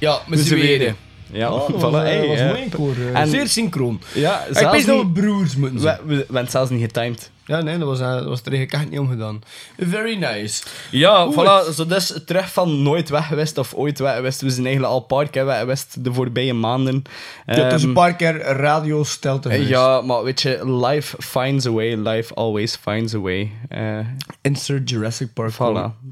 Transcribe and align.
Ja, 0.00 0.18
met 0.26 0.38
We 0.38 0.44
z'n 0.44 0.54
tweeën. 0.54 0.94
Ja, 1.32 1.52
Oh, 1.52 1.68
voilà, 1.68 1.80
dat 1.80 1.90
was, 1.90 2.02
hey, 2.02 2.26
was 2.26 2.38
ja. 2.38 2.46
mooi 2.46 2.68
koor. 2.68 2.94
eh. 2.94 3.20
En- 3.20 3.28
Zeer 3.28 3.48
synchroon. 3.48 4.00
Ja, 4.14 4.44
Ik 4.46 4.54
weet 4.54 4.86
dat 4.86 4.96
we 4.98 5.04
niet... 5.04 5.12
broers 5.12 5.56
moeten 5.56 5.76
We, 5.78 5.82
zijn. 5.84 5.98
we, 6.04 6.06
we 6.06 6.14
hebben 6.16 6.36
het 6.36 6.50
zelfs 6.50 6.70
niet 6.70 6.80
getimed. 6.80 7.30
Ja, 7.46 7.60
nee, 7.60 7.78
dat 7.78 7.86
was, 7.88 8.00
eh, 8.00 8.12
dat 8.14 8.24
was 8.24 8.40
er 8.40 8.52
eigenlijk 8.52 8.72
echt 8.72 8.90
niet 8.90 8.98
omgedaan. 8.98 9.42
Very 9.78 10.16
nice. 10.18 10.62
Ja, 10.90 11.22
Goed. 11.24 11.34
voilà. 11.34 11.74
Zo 11.74 11.86
dus 11.86 12.14
terug 12.26 12.52
van 12.52 12.82
nooit 12.82 13.08
weg 13.08 13.26
geweest 13.26 13.58
of 13.58 13.74
ooit 13.74 13.98
weg 13.98 14.14
geweest. 14.14 14.40
We 14.40 14.50
zijn 14.50 14.64
eigenlijk 14.66 14.94
al 14.94 15.00
een 15.00 15.06
paar 15.06 15.30
keer 15.30 15.44
weg 15.44 15.58
geweest 15.58 16.04
de 16.04 16.12
voorbije 16.12 16.52
maanden. 16.54 17.02
Ja, 17.46 17.66
is 17.66 17.80
Ehm, 17.80 17.88
een 17.88 17.94
paar 17.94 18.16
keer 18.16 18.36
radio 18.40 19.04
stelt 19.04 19.42
te 19.42 19.66
Ja, 19.66 20.00
maar 20.00 20.22
weet 20.22 20.40
je, 20.42 20.70
life 20.86 21.16
finds 21.22 21.66
a 21.66 21.70
way. 21.70 21.94
Life 21.94 22.34
always 22.34 22.76
finds 22.82 23.14
a 23.14 23.18
way. 23.18 23.50
Eh, 23.68 23.98
Insert 24.42 24.90
Jurassic 24.90 25.32
Park. 25.32 25.52
voilà. 25.52 26.10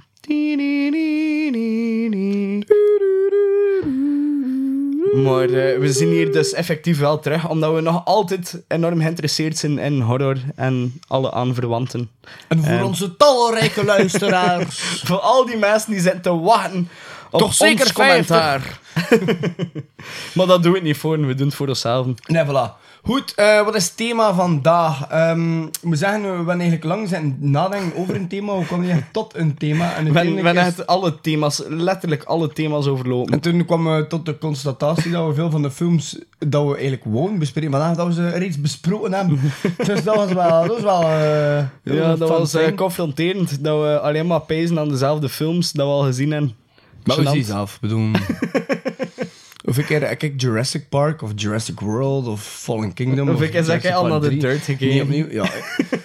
Maar 5.39 5.49
eh, 5.49 5.79
we 5.79 5.93
zijn 5.93 6.09
hier 6.09 6.33
dus 6.33 6.53
effectief 6.53 6.99
wel 6.99 7.19
terug, 7.19 7.49
omdat 7.49 7.75
we 7.75 7.81
nog 7.81 8.05
altijd 8.05 8.63
enorm 8.69 9.01
geïnteresseerd 9.01 9.59
zijn 9.59 9.79
in 9.79 10.01
horror 10.01 10.37
en 10.57 11.01
alle 11.09 11.33
aanverwanten. 11.33 12.11
En 12.49 12.59
voor 12.65 12.73
Ehm. 12.75 12.85
onze 12.85 13.17
talrijke 13.17 13.85
luisteraars. 13.95 14.79
Voor 15.05 15.19
al 15.21 15.47
die 15.47 15.57
mensen 15.57 15.91
die 15.93 16.01
zitten 16.01 16.21
te 16.21 16.39
wachten 16.41 16.89
op 17.31 17.41
Toch 17.41 17.55
zeker 17.55 17.81
ons 17.85 17.93
commentaar. 17.93 18.81
maar 20.35 20.47
dat 20.47 20.63
doen 20.63 20.73
we 20.73 20.81
niet 20.81 20.97
voor, 20.97 21.27
we 21.27 21.35
doen 21.35 21.47
het 21.47 21.57
voor 21.57 21.69
onszelf. 21.69 22.07
nee, 22.27 22.45
voilà. 22.45 22.87
Goed, 23.03 23.33
eh, 23.35 23.65
wat 23.65 23.75
is 23.75 23.85
het 23.85 23.97
thema 23.97 24.35
vandaag? 24.35 25.07
Ehm, 25.09 25.63
ik 25.63 25.83
moet 25.83 25.99
zeggen, 25.99 26.21
we 26.23 26.27
hebben 26.29 26.51
eigenlijk 26.61 26.85
lang 26.85 27.09
zitten 27.09 27.37
nadenken 27.41 27.97
over 28.01 28.15
een 28.15 28.29
thema. 28.29 28.53
Hoe 28.53 28.65
kwam 28.65 28.85
je 28.85 28.91
echt 28.91 29.13
tot 29.13 29.37
een 29.37 29.55
thema? 29.57 29.95
En 29.95 30.13
We 30.13 30.19
hebben 30.19 30.35
we 30.45 30.51
is- 30.51 30.57
echt 30.57 30.87
alle 30.87 31.21
thema's, 31.21 31.63
letterlijk 31.69 32.23
alle 32.25 32.53
thema's 32.53 32.87
overlopen. 32.87 33.33
En 33.33 33.41
toen 33.41 33.65
kwamen 33.65 33.97
we 33.97 34.07
tot 34.07 34.27
de 34.27 34.39
constatatie 34.39 35.11
dat 35.11 35.27
we 35.27 35.35
veel 35.35 35.51
van 35.51 35.63
de 35.63 35.71
films 35.71 36.19
dat 36.39 36.63
we 36.67 36.73
eigenlijk 36.73 37.03
gewoon 37.03 37.39
bespreken, 37.39 37.71
vandaag 37.71 37.97
dat 37.97 38.07
we 38.07 38.13
ze 38.13 38.29
reeds 38.29 38.61
besproken 38.61 39.13
hebben. 39.13 39.41
dus 39.87 40.05
dat 40.05 40.17
was 40.17 40.33
wel, 40.33 40.49
dat 40.67 40.69
was 40.69 40.81
wel 40.83 41.03
eh, 41.03 41.59
Ja, 41.83 42.17
dat 42.17 42.29
was 42.29 42.55
eh, 42.55 42.65
thing. 42.65 42.77
confronterend 42.77 43.65
dat 43.65 43.81
we 43.81 44.01
alleen 44.01 44.27
maar 44.27 44.41
pezen 44.41 44.79
aan 44.79 44.89
dezelfde 44.89 45.29
films 45.29 45.73
dat 45.73 45.87
we 45.87 45.93
al 45.93 46.03
gezien 46.03 46.31
hebben. 46.31 46.55
Maar 47.05 47.17
we 47.17 47.29
zien 47.29 47.45
zelf, 47.45 47.79
bedoel... 47.81 48.11
Keer 49.85 50.09
heb 50.09 50.23
ik 50.23 50.41
Jurassic 50.41 50.89
Park 50.89 51.23
of 51.23 51.31
Jurassic 51.35 51.81
World 51.81 52.27
of 52.27 52.43
Fallen 52.43 52.95
Kingdom? 52.95 53.29
Hoeveel 53.29 53.49
keer 53.49 53.83
heb 53.83 53.95
al 53.95 54.07
naar 54.07 54.21
de 54.21 54.27
3? 54.27 54.41
Dirt 54.41 54.63
gekeken? 54.63 54.89
Nee, 54.89 55.03
opnieuw, 55.03 55.31
ja. 55.31 55.51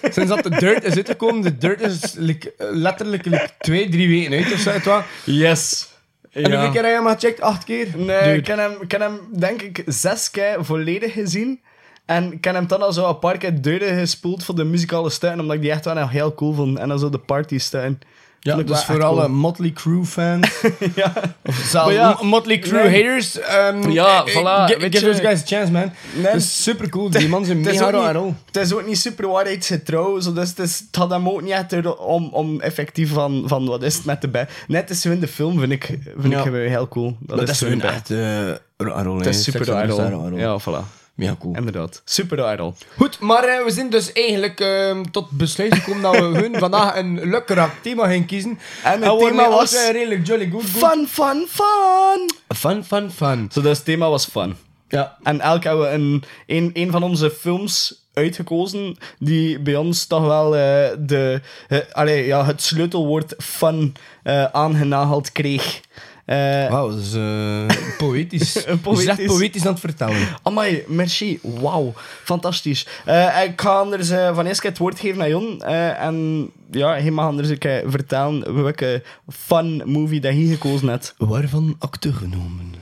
Sinds 0.02 0.28
dat 0.28 0.42
de 0.42 0.50
Dirt 0.50 0.84
is 0.84 0.96
uitgekomen, 0.96 1.42
de 1.42 1.58
Dirt 1.58 1.80
is 1.80 2.14
like, 2.16 2.54
letterlijk 2.58 3.24
like, 3.24 3.50
twee, 3.58 3.88
drie 3.88 4.08
weken 4.08 4.32
uit 4.32 4.52
of 4.52 4.58
zo. 4.58 5.02
Yes. 5.24 5.88
En 6.30 6.52
hoeveel 6.52 6.70
keer 6.70 6.82
heb 6.82 6.90
je 6.90 7.02
hem 7.02 7.14
gecheckt? 7.14 7.40
Acht 7.40 7.64
keer? 7.64 7.86
Nee, 7.96 8.06
Dude. 8.06 8.36
ik 8.36 8.46
heb 8.46 8.56
hem, 8.56 8.72
ik 8.80 8.90
heb 8.90 9.00
hem 9.00 9.20
denk 9.38 9.62
ik 9.62 9.82
zes 9.86 10.30
keer 10.30 10.64
volledig 10.64 11.12
gezien. 11.12 11.60
En 12.04 12.32
ik 12.32 12.44
heb 12.44 12.54
hem 12.54 12.66
dan 12.66 12.82
al 12.82 12.92
zo 12.92 13.08
een 13.08 13.18
paar 13.18 13.38
keer 13.38 13.62
deuren 13.62 13.98
gespoeld 13.98 14.44
voor 14.44 14.54
de 14.54 14.64
muzikale 14.64 15.10
stukken, 15.10 15.40
omdat 15.40 15.56
ik 15.56 15.62
die 15.62 15.70
echt 15.70 15.84
wel 15.84 16.08
heel 16.08 16.34
cool 16.34 16.52
vond. 16.52 16.78
En 16.78 16.88
dan 16.88 16.98
zo 16.98 17.10
de 17.10 17.18
party 17.18 17.58
stukken. 17.58 18.00
Ja, 18.44 18.56
dus 18.56 18.64
wel 18.66 18.76
voor 18.78 18.94
echt 18.94 19.04
alle 19.04 19.24
cool. 19.24 19.34
Motley 19.34 19.72
Crue 19.72 20.04
fans. 20.04 20.48
ja. 20.94 21.12
Of 21.44 21.54
zelfs 21.56 21.92
ja, 21.92 22.18
Motley 22.22 22.58
Crue 22.58 22.82
nee. 22.88 23.04
haters. 23.04 23.38
ehm, 23.40 23.90
Ja, 23.90 24.24
eh, 24.24 24.32
voilà, 24.34 24.66
Give, 24.70 24.80
weet 24.80 24.94
give 24.94 25.06
je- 25.06 25.10
those 25.12 25.22
guys 25.26 25.40
a 25.42 25.46
chance, 25.46 25.72
man. 25.72 25.90
Nee. 26.14 26.22
Dat 26.22 26.34
is 26.34 26.62
super 26.62 26.88
cool. 26.88 27.10
Die 27.10 27.28
man 27.28 27.44
zijn 27.44 27.58
Het 27.64 27.74
is, 27.74 27.80
mega 27.80 28.12
roll. 28.12 28.32
het 28.46 28.56
is 28.56 28.72
ook 28.72 28.86
niet 28.86 28.98
super 28.98 29.28
waarheidsgetrouw, 29.28 30.20
zo, 30.20 30.32
dus 30.32 30.48
het, 30.48 30.58
is, 30.58 30.78
het 30.86 30.96
had 30.96 31.10
hem 31.10 31.28
ook 31.28 31.42
niet 31.42 31.52
echt 31.52 31.96
om, 31.98 32.28
om 32.32 32.60
effectief 32.60 33.12
van, 33.12 33.42
van 33.46 33.66
wat 33.66 33.82
is 33.82 33.94
het 33.94 34.04
met 34.04 34.20
de 34.20 34.28
bij. 34.28 34.46
Net 34.68 34.90
is 34.90 35.04
in 35.04 35.20
de 35.20 35.28
film, 35.28 35.58
vind 35.58 35.72
ik, 35.72 35.98
vind 36.18 36.32
Ja. 36.32 36.44
ik 36.44 36.52
heel 36.68 36.88
cool. 36.88 37.16
Dat, 37.20 37.48
is 37.48 37.60
hun 37.60 37.82
echt 37.82 38.10
eh 38.10 38.50
roll. 38.76 39.16
Het 39.16 39.26
is 39.26 39.42
super 39.42 39.66
roll. 39.86 40.38
Ja, 40.38 40.58
voilà. 40.60 41.03
Mega 41.14 41.36
cool. 41.38 41.56
Inderdaad. 41.56 42.02
Super 42.04 42.52
idol. 42.52 42.74
Goed, 42.96 43.18
maar 43.18 43.44
eh, 43.44 43.64
we 43.64 43.70
zijn 43.70 43.90
dus 43.90 44.12
eigenlijk 44.12 44.60
ehm, 44.60 45.02
tot 45.10 45.30
besluit 45.30 45.74
gekomen 45.74 46.02
dat 46.02 46.16
we 46.16 46.38
hun 46.40 46.58
vandaag 46.58 46.96
een 46.96 47.28
lukraak 47.28 47.82
thema 47.82 48.08
gaan 48.08 48.26
kiezen. 48.26 48.58
En 48.84 49.02
het 49.02 49.18
thema 49.18 49.48
was 49.48 49.74
eh, 49.74 49.90
redelijk 49.90 50.26
jolly 50.26 50.50
good. 50.50 50.70
good. 50.70 50.90
Fun, 50.90 51.06
fun, 51.06 51.46
fun! 51.48 52.30
Fun, 52.56 52.84
fun, 52.84 53.10
fun. 53.10 53.48
Zo, 53.52 53.60
dus 53.60 53.76
het 53.76 53.84
thema 53.84 54.08
was 54.08 54.26
fun. 54.26 54.56
Ja. 54.88 55.16
En 55.22 55.40
elk 55.40 55.64
hebben 55.64 55.84
we 55.84 55.90
een, 55.90 56.24
een, 56.46 56.70
een 56.74 56.90
van 56.90 57.02
onze 57.02 57.30
films 57.30 58.04
uitgekozen 58.14 58.96
die 59.18 59.58
bij 59.58 59.76
ons 59.76 60.06
toch 60.06 60.26
wel 60.26 60.56
eh, 60.56 60.96
de, 60.98 61.40
eh, 61.68 61.78
allee, 61.92 62.26
ja, 62.26 62.44
het 62.44 62.62
sleutelwoord 62.62 63.34
fun 63.38 63.94
eh, 64.22 64.44
aangenageld 64.44 65.32
kreeg. 65.32 65.80
Eh 66.24 66.70
Wauw, 66.70 66.90
dat 66.90 66.98
is 66.98 67.14
eh, 67.14 67.66
poëtisch. 67.98 68.64
Poëtisch. 68.82 69.04
Je 69.04 69.12
is 69.12 69.18
echt 69.18 69.26
poëtisch 69.26 69.66
aan 69.66 69.72
het 69.72 69.80
vertellen. 69.80 70.28
Amai, 70.42 70.84
merci. 70.88 71.38
Wauw, 71.42 71.92
fantastisch. 72.22 72.86
Eh, 73.04 73.42
ik 73.44 73.60
ga 73.60 73.78
anders 73.78 74.08
van 74.08 74.46
eerst 74.46 74.62
het 74.62 74.78
woord 74.78 75.00
geven 75.00 75.22
aan 75.22 75.28
Jon. 75.28 75.62
en 75.62 76.50
ja, 76.70 76.88
hij 76.88 77.10
mag 77.10 77.26
anders 77.26 77.58
keer 77.58 77.82
vertellen 77.86 78.62
welke 78.62 79.02
fun 79.28 79.82
movie 79.84 80.20
dat 80.20 80.32
hij 80.32 80.44
gekozen 80.44 80.88
hebt. 80.88 81.14
Waarvan 81.18 81.76
acte 81.78 82.12
genomen? 82.12 82.74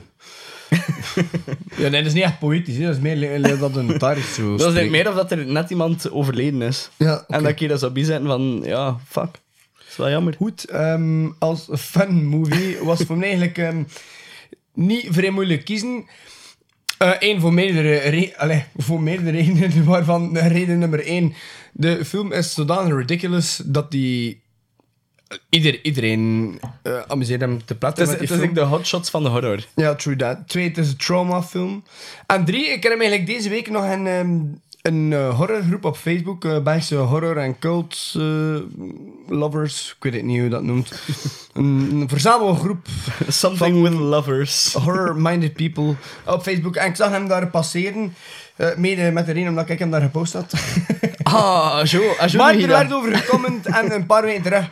ja, 1.81 1.89
nee, 1.89 1.89
dat 1.89 2.05
is 2.05 2.13
niet 2.13 2.23
echt 2.23 2.39
poëtisch. 2.39 2.77
Hè. 2.77 2.85
Dat 2.85 2.95
is 2.95 3.01
meer 3.01 3.59
dat 3.59 3.75
een 3.75 3.97
taris 3.97 4.33
zo 4.33 4.57
Dat 4.57 4.75
is 4.75 4.89
meer 4.89 5.07
of 5.09 5.15
dat 5.15 5.31
er 5.31 5.45
net 5.45 5.69
iemand 5.69 6.11
overleden 6.11 6.61
is. 6.61 6.89
Ja. 6.97 7.23
En 7.27 7.41
dat 7.41 7.51
ik 7.51 7.59
hier 7.59 7.67
dat 7.67 7.79
zou 7.79 7.91
bijzetten 7.91 8.27
van, 8.27 8.61
ja, 8.65 8.97
fuck. 9.07 9.41
Is 9.93 9.99
wel 9.99 10.09
jammer. 10.09 10.33
Goed, 10.37 10.63
ehm, 10.63 11.29
als 11.39 11.67
fun 11.77 12.25
movie 12.25 12.77
was 12.83 13.01
voor 13.01 13.17
mij 13.17 13.27
eigenlijk 13.27 13.57
ehm, 13.57 13.83
niet 14.73 15.07
vrij 15.09 15.29
moeilijk 15.29 15.65
kiezen. 15.65 16.05
Eén 17.19 17.39
voor 17.39 17.53
meerdere, 17.53 17.97
re- 17.97 18.33
Allee, 18.37 18.63
voor 18.77 19.01
meerdere 19.01 19.31
redenen, 19.31 19.85
waarvan 19.93 20.37
reden 20.37 20.79
nummer 20.79 21.05
één. 21.05 21.33
De 21.73 22.05
film 22.05 22.31
is 22.31 22.53
zodanig 22.53 22.95
ridiculous 22.95 23.61
dat 23.65 23.91
die... 23.91 24.41
Ieder, 25.49 25.83
iedereen 25.85 26.59
uh, 26.83 27.01
amuseert 27.07 27.41
hem 27.41 27.65
te 27.65 27.75
platten 27.75 28.09
Het 28.09 28.21
is, 28.21 28.29
het 28.29 28.39
film. 28.39 28.53
de 28.53 28.61
hotshots 28.61 29.09
van 29.09 29.23
de 29.23 29.29
horror. 29.29 29.65
Ja, 29.75 29.95
true 29.95 30.15
that. 30.15 30.37
Twee, 30.47 30.67
het 30.67 30.77
is 30.77 30.87
een 30.89 30.97
trauma-film. 30.97 31.83
En 32.27 32.45
drie, 32.45 32.65
ik 32.65 32.83
heb 32.83 32.91
hem 32.91 33.01
eigenlijk 33.01 33.29
deze 33.29 33.49
week 33.49 33.69
nog 33.69 33.83
een, 33.91 34.07
ehm, 34.07 34.39
een 34.83 35.13
eh, 35.13 35.37
horrorgroep 35.37 35.85
op 35.85 35.97
Facebook. 35.97 36.63
Belgische 36.63 36.95
horror- 36.95 37.37
en 37.37 37.59
cult 37.59 38.13
eh, 38.17 38.55
lovers. 39.27 39.93
Ik 39.97 40.03
weet 40.03 40.13
het 40.13 40.23
niet 40.23 40.35
hoe 40.35 40.43
je 40.43 40.49
dat 40.49 40.63
noemt. 40.63 40.91
een, 41.53 41.89
een 41.91 42.09
verzamelgroep 42.09 42.87
Something 43.27 43.81
with 43.81 43.93
lovers. 43.93 44.73
horror-minded 44.73 45.53
people 45.53 45.95
op 46.25 46.41
Facebook. 46.43 46.75
En 46.75 46.87
ik 46.87 46.95
zag 46.95 47.09
hem 47.09 47.27
daar 47.27 47.47
passeren. 47.47 48.15
mede 48.77 49.11
met 49.11 49.25
de 49.25 49.31
reden 49.31 49.49
omdat 49.49 49.69
ik 49.69 49.79
hem 49.79 49.91
daar 49.91 50.01
gepost 50.01 50.33
had. 50.33 50.53
Ah, 51.23 51.85
zo. 51.85 52.01
Ah, 52.19 52.27
zo 52.27 52.37
maar 52.37 52.55
er 52.55 52.67
werd 52.67 52.93
over 52.93 53.15
gecomment 53.17 53.65
en 53.65 53.93
een 53.93 54.05
paar 54.05 54.23
weken 54.23 54.41
terug 54.43 54.69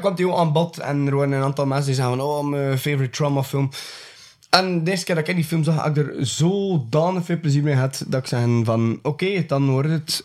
kwam 0.00 0.14
hij 0.16 0.24
ook 0.24 0.38
aan 0.38 0.52
bod. 0.52 0.78
En 0.78 1.06
er 1.06 1.16
waren 1.16 1.32
een 1.32 1.42
aantal 1.42 1.66
mensen 1.66 1.86
die 1.86 1.94
zeiden 1.94 2.18
van, 2.18 2.26
oh, 2.26 2.44
mijn 2.44 2.78
favorite 2.78 3.10
trauma 3.10 3.42
film. 3.42 3.70
En 4.50 4.84
de 4.84 4.90
eerste 4.90 5.06
keer 5.06 5.14
dat 5.14 5.28
ik 5.28 5.34
die 5.34 5.44
film 5.44 5.64
zag, 5.64 5.74
had 5.74 5.96
ik 5.96 6.06
er 6.06 6.26
zodanig 6.26 7.24
veel 7.24 7.40
plezier 7.40 7.62
mee 7.62 7.74
gehad, 7.74 8.04
dat 8.06 8.20
ik 8.20 8.26
zei 8.26 8.64
van, 8.64 8.98
oké, 9.02 9.44
dan 9.46 9.70
wordt 9.70 9.88
het 9.88 10.24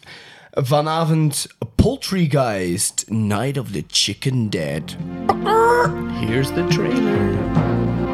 vanavond 0.51 1.47
Poultrygeist, 1.75 3.05
Night 3.07 3.57
of 3.57 3.71
the 3.71 3.83
Chicken 3.87 4.49
Dead. 4.49 4.95
Here's 6.19 6.47
the 6.47 6.65
trailer. 6.69 8.04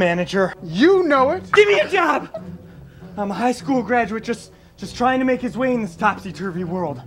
Manager. 0.00 0.52
You 0.64 1.04
know 1.04 1.30
it. 1.30 1.52
Give 1.52 1.68
me 1.68 1.78
a 1.78 1.88
job. 1.88 2.28
I'm 3.16 3.30
a 3.30 3.34
high 3.34 3.52
school 3.52 3.82
graduate 3.82 4.24
just 4.24 4.52
just 4.76 4.96
trying 4.96 5.18
to 5.18 5.26
make 5.26 5.42
his 5.42 5.58
way 5.58 5.74
in 5.74 5.82
this 5.82 5.94
topsy-turvy 5.94 6.64
world. 6.64 7.02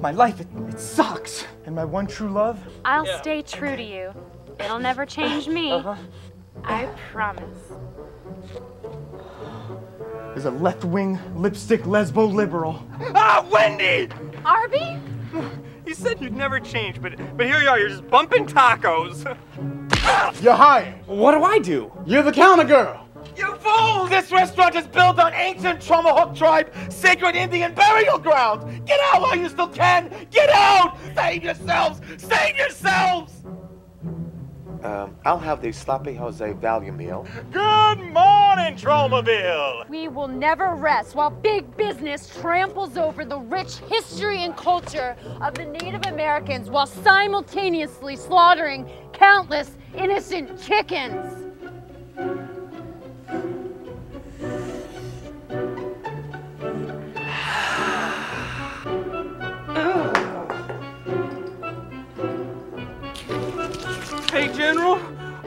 My 0.00 0.12
life 0.12 0.40
it, 0.40 0.46
it 0.68 0.78
sucks. 0.78 1.44
And 1.66 1.74
my 1.74 1.84
one 1.84 2.06
true 2.06 2.30
love? 2.30 2.58
I'll 2.84 3.06
stay 3.18 3.42
true 3.42 3.74
to 3.76 3.82
you. 3.82 4.14
It'll 4.60 4.78
never 4.78 5.04
change 5.04 5.48
me. 5.48 5.72
Uh-huh. 5.72 5.96
I 6.62 6.86
promise. 7.10 7.58
is 10.36 10.44
a 10.44 10.50
left 10.52 10.84
wing 10.84 11.18
lipstick 11.34 11.82
lesbo 11.82 12.32
liberal. 12.32 12.86
Ah, 13.14 13.44
Wendy! 13.50 14.08
Arby? 14.44 14.98
You 15.86 15.94
said 15.94 16.20
you'd 16.20 16.34
never 16.36 16.60
change, 16.60 17.00
but 17.00 17.16
but 17.36 17.46
here 17.46 17.60
you 17.60 17.68
are, 17.68 17.78
you're 17.78 17.90
just 17.90 18.08
bumping 18.08 18.46
tacos. 18.46 19.24
You're 20.42 20.54
hired. 20.54 21.06
What 21.06 21.32
do 21.32 21.42
I 21.42 21.58
do? 21.58 21.90
You're 22.04 22.22
the 22.22 22.32
counter 22.32 22.64
girl. 22.64 23.08
You 23.36 23.54
fool! 23.56 24.06
This 24.06 24.30
restaurant 24.30 24.74
is 24.74 24.86
built 24.86 25.18
on 25.18 25.32
ancient 25.32 25.80
Tomahawk 25.80 26.36
tribe 26.36 26.70
sacred 26.90 27.34
Indian 27.34 27.74
burial 27.74 28.18
ground. 28.18 28.86
Get 28.86 29.00
out 29.12 29.22
while 29.22 29.36
you 29.36 29.48
still 29.48 29.68
can. 29.68 30.10
Get 30.30 30.50
out! 30.50 30.98
Save 31.14 31.42
yourselves! 31.42 32.00
Save 32.18 32.56
yourselves! 32.56 33.32
Um, 34.82 35.16
I'll 35.24 35.38
have 35.38 35.62
the 35.62 35.72
sloppy 35.72 36.14
Jose 36.14 36.52
value 36.52 36.92
meal. 36.92 37.26
Good 37.50 37.98
morning, 37.98 38.12
Tromaville! 38.54 39.88
We 39.88 40.08
will 40.08 40.28
never 40.28 40.74
rest 40.74 41.14
while 41.14 41.30
big 41.30 41.76
business 41.76 42.28
tramples 42.40 42.96
over 42.96 43.24
the 43.24 43.38
rich 43.38 43.78
history 43.88 44.44
and 44.44 44.56
culture 44.56 45.16
of 45.40 45.54
the 45.54 45.64
Native 45.64 46.06
Americans 46.06 46.70
while 46.70 46.86
simultaneously 46.86 48.16
slaughtering 48.16 48.88
countless 49.12 49.76
innocent 49.96 50.60
chickens. 50.62 51.43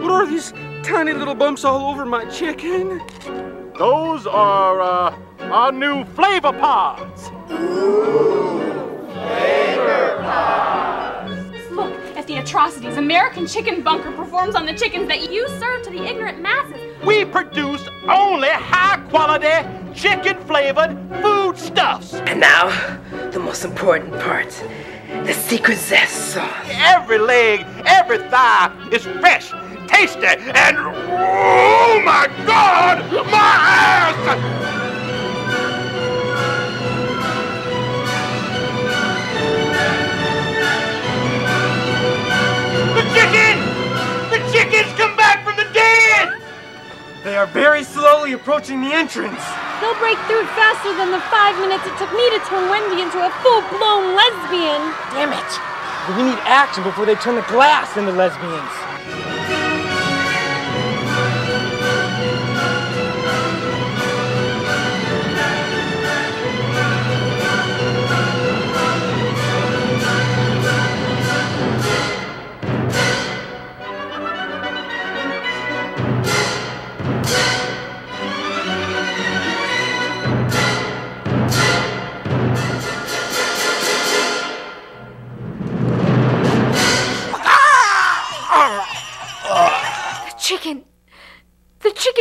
What 0.07 0.23
are 0.23 0.25
these 0.25 0.53
tiny 0.83 1.11
little 1.11 1.35
bumps 1.35 1.65
all 1.65 1.91
over 1.91 2.05
my 2.05 2.23
chicken? 2.25 3.01
Those 3.77 4.25
are, 4.25 4.81
uh, 4.81 5.15
our 5.51 5.71
new 5.73 6.05
flavor 6.05 6.53
pods. 6.53 7.29
Look 11.71 11.93
at 12.15 12.25
the 12.25 12.37
atrocities 12.37 12.95
American 12.95 13.47
Chicken 13.47 13.83
Bunker 13.83 14.13
performs 14.13 14.55
on 14.55 14.65
the 14.65 14.73
chickens 14.73 15.09
that 15.09 15.29
you 15.29 15.45
serve 15.59 15.81
to 15.83 15.89
the 15.89 16.05
ignorant 16.05 16.41
masses. 16.41 16.79
We 17.05 17.25
produce 17.25 17.85
only 18.07 18.49
high 18.49 19.01
quality 19.09 19.67
chicken 19.93 20.39
flavored 20.45 20.97
foodstuffs. 21.21 22.13
And 22.13 22.39
now, 22.39 22.69
the 23.31 23.39
most 23.39 23.65
important 23.65 24.13
part 24.21 24.63
the 25.25 25.33
secret 25.33 25.77
zest 25.77 26.33
sauce. 26.33 26.67
Every 26.69 27.17
leg, 27.17 27.65
every 27.85 28.17
thigh 28.29 28.71
is 28.91 29.03
fresh, 29.03 29.51
tasty, 29.87 30.27
and 30.27 30.77
oh 30.77 32.01
my 32.05 32.27
god, 32.45 33.03
my 33.31 33.55
ass! 33.65 34.17
The 42.93 43.03
chicken! 43.15 43.55
The 44.29 44.39
chickens 44.51 44.93
come 44.97 45.15
back 45.15 45.43
from 45.43 45.55
the 45.55 45.67
dead! 45.73 46.41
They 47.23 47.35
are 47.35 47.47
very 47.47 47.83
slowly 47.83 48.33
approaching 48.33 48.81
the 48.81 48.93
entrance. 48.93 49.43
They'll 49.81 49.97
break 49.99 50.17
through 50.25 50.45
faster 50.57 50.95
than 50.97 51.11
the 51.11 51.21
five 51.29 51.57
minutes 51.59 51.85
it 51.85 51.97
took 51.97 52.11
me 52.11 52.29
to 52.31 52.39
turn 52.49 52.69
Wendy 52.69 53.01
into 53.01 53.19
a 53.19 53.29
full-blown 53.43 54.15
lesbian. 54.15 54.81
Damn 55.13 55.33
it! 55.33 55.51
We 56.17 56.23
need 56.23 56.39
action 56.45 56.83
before 56.83 57.05
they 57.05 57.15
turn 57.15 57.35
the 57.35 57.41
glass 57.43 57.97
into 57.97 58.11
lesbians. 58.11 59.26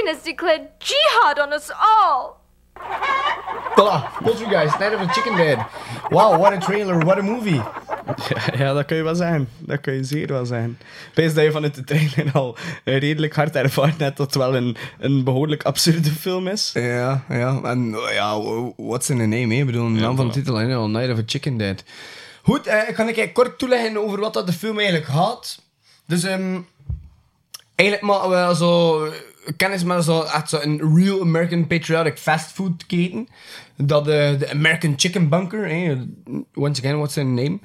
Chicken 0.06 0.14
has 0.14 0.22
declared 0.22 0.68
jihad 0.78 1.38
on 1.38 1.52
us 1.52 1.70
all. 1.70 2.36
Voilà, 3.76 4.10
Poltergeist, 4.22 4.78
Night 4.78 4.94
of 4.94 5.00
the 5.00 5.12
Chicken 5.12 5.36
Dead. 5.36 5.58
Wow, 6.10 6.38
what 6.38 6.52
a 6.52 6.58
trailer, 6.58 6.98
what 7.04 7.18
a 7.18 7.22
movie. 7.22 7.62
Ja, 8.58 8.72
dat 8.72 8.86
kun 8.86 8.96
je 8.96 9.02
wel 9.02 9.14
zeggen. 9.14 9.48
Dat 9.58 9.80
kun 9.80 9.94
je 9.94 10.04
zeer 10.04 10.26
wel 10.26 10.46
zeggen. 10.46 10.78
Wees 11.14 11.34
dat 11.34 11.44
je 11.44 11.50
vanuit 11.50 11.74
de 11.74 11.84
trailer 11.84 12.32
al 12.32 12.56
redelijk 12.84 13.34
hard 13.34 13.56
ervaart 13.56 13.98
net 13.98 14.16
dat 14.16 14.26
het 14.26 14.34
wel 14.34 14.56
een, 14.56 14.76
een 14.98 15.24
behoorlijk 15.24 15.62
absurde 15.62 16.10
film 16.10 16.48
is. 16.48 16.70
Ja, 16.74 17.24
ja, 17.28 17.60
en 17.62 17.96
ja, 18.12 18.40
what's 18.76 19.08
in 19.08 19.18
the 19.18 19.24
name, 19.24 19.54
hè? 19.54 19.60
Ik 19.60 19.66
bedoel, 19.66 19.92
de 19.92 20.00
naam 20.00 20.16
van 20.16 20.26
de 20.26 20.32
titel, 20.32 20.54
hè? 20.54 20.88
Night 20.88 21.12
of 21.12 21.18
a 21.18 21.22
Chicken 21.26 21.56
Dead. 21.56 21.84
Goed, 22.42 22.66
eh, 22.66 22.94
kan 22.94 23.08
ik 23.08 23.34
kort 23.34 23.58
toeleggen 23.58 23.96
over 23.96 24.20
wat 24.20 24.34
dat 24.34 24.46
de 24.46 24.52
film 24.52 24.78
eigenlijk 24.78 25.06
gaat. 25.08 25.62
Dus, 26.06 26.24
ehm 26.24 26.58
eigenlijk 27.76 28.02
maken 28.02 28.48
we 28.48 28.56
zo 28.56 29.02
kennis 29.56 29.84
met 29.84 30.04
zo, 30.04 30.22
echt 30.22 30.48
zo 30.48 30.58
een 30.60 30.96
real 30.96 31.20
American 31.20 31.66
patriotic 31.66 32.18
fastfood 32.18 32.86
keten. 32.86 33.28
Dat 33.76 34.08
eh, 34.08 34.38
de 34.38 34.50
American 34.50 34.94
Chicken 34.96 35.28
Bunker, 35.28 35.96
once 36.54 36.80
again, 36.80 36.96
what's 36.96 37.14
the 37.14 37.22
name, 37.22 37.58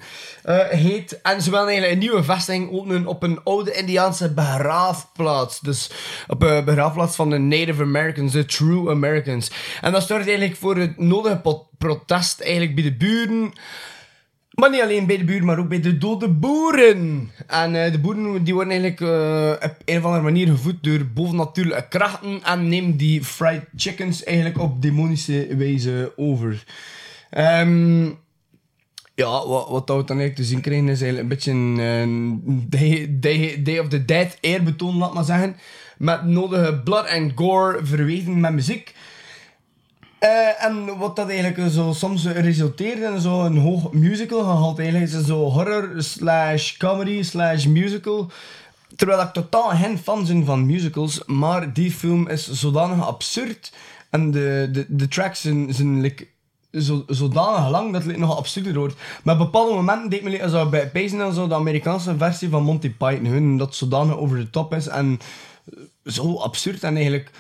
eh, 0.44 0.68
heet. 0.68 1.22
En 1.22 1.42
ze 1.42 1.50
willen 1.50 1.68
eigenlijk 1.68 1.94
een 1.94 2.08
nieuwe 2.08 2.24
vestiging 2.24 2.72
openen 2.72 3.06
op 3.06 3.24
een 3.24 3.44
oude 3.44 3.74
Indiaanse 3.74 4.34
begraafplaats. 4.34 5.60
Dus 5.60 5.90
op 6.28 6.44
een 6.44 6.66
begraafplaats 6.66 7.16
van 7.16 7.30
de 7.30 7.38
Native 7.38 7.82
Americans, 7.82 8.32
de 8.32 8.46
True 8.46 8.90
Americans. 8.90 9.52
En 9.82 9.92
dat 9.92 10.08
zorgt 10.08 10.28
eigenlijk 10.28 10.58
voor 10.58 10.76
het 10.78 11.00
nodige 11.00 11.66
protest 11.78 12.42
eigenlijk 12.42 12.76
bij 12.76 12.84
de 12.84 12.96
buren. 12.96 13.54
Maar 14.52 14.70
niet 14.70 14.82
alleen 14.82 15.06
bij 15.06 15.18
de 15.18 15.24
buren, 15.24 15.46
maar 15.46 15.60
ook 15.60 15.68
bij 15.68 15.80
de 15.80 15.98
dode 15.98 16.30
boeren. 16.30 17.32
En 17.48 17.86
eh, 17.86 17.92
de 17.92 18.00
boeren 18.00 18.44
die 18.44 18.54
worden 18.54 18.74
eigenlijk 18.74 19.02
eh, 19.02 19.70
op 19.70 19.76
een 19.86 19.98
of 19.98 20.04
andere 20.04 20.24
manier 20.24 20.48
gevoed 20.48 20.84
door 20.84 21.06
bovennatuurlijke 21.14 21.88
krachten 21.88 22.44
en 22.44 22.68
nemen 22.68 22.98
die 22.98 23.24
fried 23.24 23.64
chickens 23.76 24.24
eigenlijk 24.24 24.60
op 24.60 24.82
demonische 24.82 25.56
wijze 25.56 26.14
over. 26.16 26.64
Ehm, 27.30 28.06
ja, 29.16 29.48
wat, 29.48 29.68
wat 29.70 29.88
we 29.88 30.04
dan 30.04 30.18
eigenlijk 30.18 30.36
te 30.36 30.44
zien 30.44 30.62
krijgen 30.62 30.90
is 30.90 31.02
eigenlijk 31.02 31.22
een 31.22 31.36
beetje 31.36 31.52
een 31.52 32.66
day, 32.70 33.08
day, 33.20 33.62
day 33.64 33.80
of 33.80 33.88
the 33.88 34.06
Dead 34.06 34.38
eerbetoon, 34.40 34.98
laat 34.98 35.14
maar 35.14 35.24
zeggen. 35.24 35.56
Met 35.98 36.26
nodige 36.26 36.82
blood 36.84 37.08
and 37.08 37.32
gore 37.36 37.80
verweven 37.86 38.40
met 38.40 38.54
muziek. 38.54 38.94
Eh, 40.22 40.64
en 40.64 40.98
wat 40.98 41.16
dat 41.16 41.30
eigenlijk 41.30 41.72
zo 41.72 41.94
soms 41.94 42.26
resulteert 42.26 43.14
in 43.14 43.22
zo'n 43.22 43.58
hoog 43.58 43.92
musical 43.92 44.40
gehalte 44.40 44.82
eigenlijk. 44.82 45.12
is 45.12 45.26
zo 45.26 45.50
horror 45.50 45.94
slash 45.98 46.78
comedy 46.78 47.24
slash 47.24 47.66
musical. 47.66 48.32
Terwijl 48.96 49.22
ik 49.22 49.34
totaal 49.34 49.70
geen 49.70 49.98
fan 49.98 50.26
ben 50.26 50.46
van 50.46 50.66
musicals, 50.66 51.26
maar 51.26 51.74
die 51.74 51.92
film 51.92 52.28
is 52.28 52.52
zodanig 52.52 53.08
absurd. 53.08 53.74
En 54.10 54.32
de, 54.32 54.70
de, 54.72 54.86
de 54.90 55.08
tracks 55.08 55.42
zijn, 55.42 55.74
zijn 55.74 56.16
zo, 56.72 57.04
zodanig 57.08 57.70
lang 57.70 57.94
dat 57.94 58.04
het 58.04 58.18
nog 58.18 58.38
absurder 58.38 58.74
wordt. 58.74 58.96
Maar 59.24 59.34
op 59.34 59.42
bepaalde 59.42 59.74
momenten 59.74 60.10
deed 60.10 60.24
me 60.24 60.50
zo 60.50 60.70
bij 60.70 60.90
Pacing 60.90 61.22
en 61.22 61.34
zo 61.34 61.48
de 61.48 61.56
Amerikaanse 61.56 62.18
versie 62.18 62.50
van 62.50 62.64
Monty 62.64 62.90
Python. 62.90 63.26
Hun, 63.26 63.58
dat 63.58 63.76
zodanig 63.76 64.18
over 64.18 64.38
de 64.38 64.50
top 64.50 64.74
is 64.74 64.88
en 64.88 65.20
zo 66.06 66.36
absurd 66.36 66.84
en 66.84 66.96
eigenlijk 66.96 67.32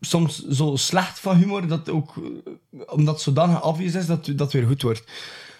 soms 0.00 0.46
zo 0.48 0.76
slecht 0.76 1.18
van 1.18 1.36
humor, 1.36 1.66
dat 1.66 1.88
ook, 1.88 2.14
eh, 2.16 2.80
omdat 2.86 3.14
het 3.14 3.22
zodanig 3.22 3.64
obvious 3.64 3.94
is, 3.94 4.06
dat 4.06 4.32
dat 4.36 4.52
weer 4.52 4.66
goed 4.66 4.82
wordt. 4.82 5.04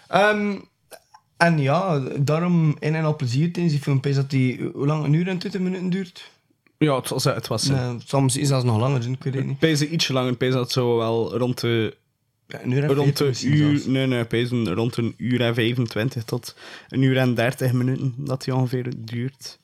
Ehm, 0.09 0.57
en 1.37 1.59
ja, 1.59 1.99
daarom 2.19 2.77
in 2.79 2.95
en 2.95 3.05
al 3.05 3.17
plezier 3.17 3.53
tijdens 3.53 3.75
die 3.75 3.83
film. 3.83 4.01
Dat 4.01 4.31
die, 4.31 4.71
hoe 4.75 4.87
lang, 4.87 5.05
een 5.05 5.13
uur 5.13 5.29
en 5.29 5.39
20 5.39 5.61
minuten 5.61 5.91
duurt? 5.91 6.31
Ja, 6.79 6.97
het 6.97 7.09
was, 7.09 7.25
het 7.25 7.47
was 7.47 7.69
Nee, 7.69 7.97
soms 8.05 8.37
is 8.37 8.49
dat 8.49 8.65
nog 8.65 8.79
langer, 8.79 9.11
ik 9.11 9.23
weet 9.23 9.35
het 9.35 9.47
niet. 9.47 9.59
Pezen 9.59 9.95
ietsje 9.95 10.13
langer. 10.13 10.37
Pezen 10.37 10.57
dat 10.57 10.71
zo 10.71 10.97
wel 10.97 11.37
rond 11.37 11.61
de 11.61 11.97
Ja, 12.47 12.63
een 12.63 12.71
uur 12.71 12.83
en 12.83 12.95
rond 12.95 13.17
40 13.17 13.19
de 13.19 13.25
misschien 13.25 13.53
uur, 13.53 13.83
nee, 13.91 14.07
nee, 14.07 14.25
pezen 14.25 14.75
rond 14.75 14.97
een 14.97 15.15
uur 15.17 15.41
en 15.41 15.55
25 15.55 16.25
tot 16.25 16.57
een 16.89 17.03
uur 17.03 17.17
en 17.17 17.35
30 17.35 17.73
minuten 17.73 18.15
dat 18.17 18.45
die 18.45 18.55
ongeveer 18.55 18.93
duurt. 18.97 19.59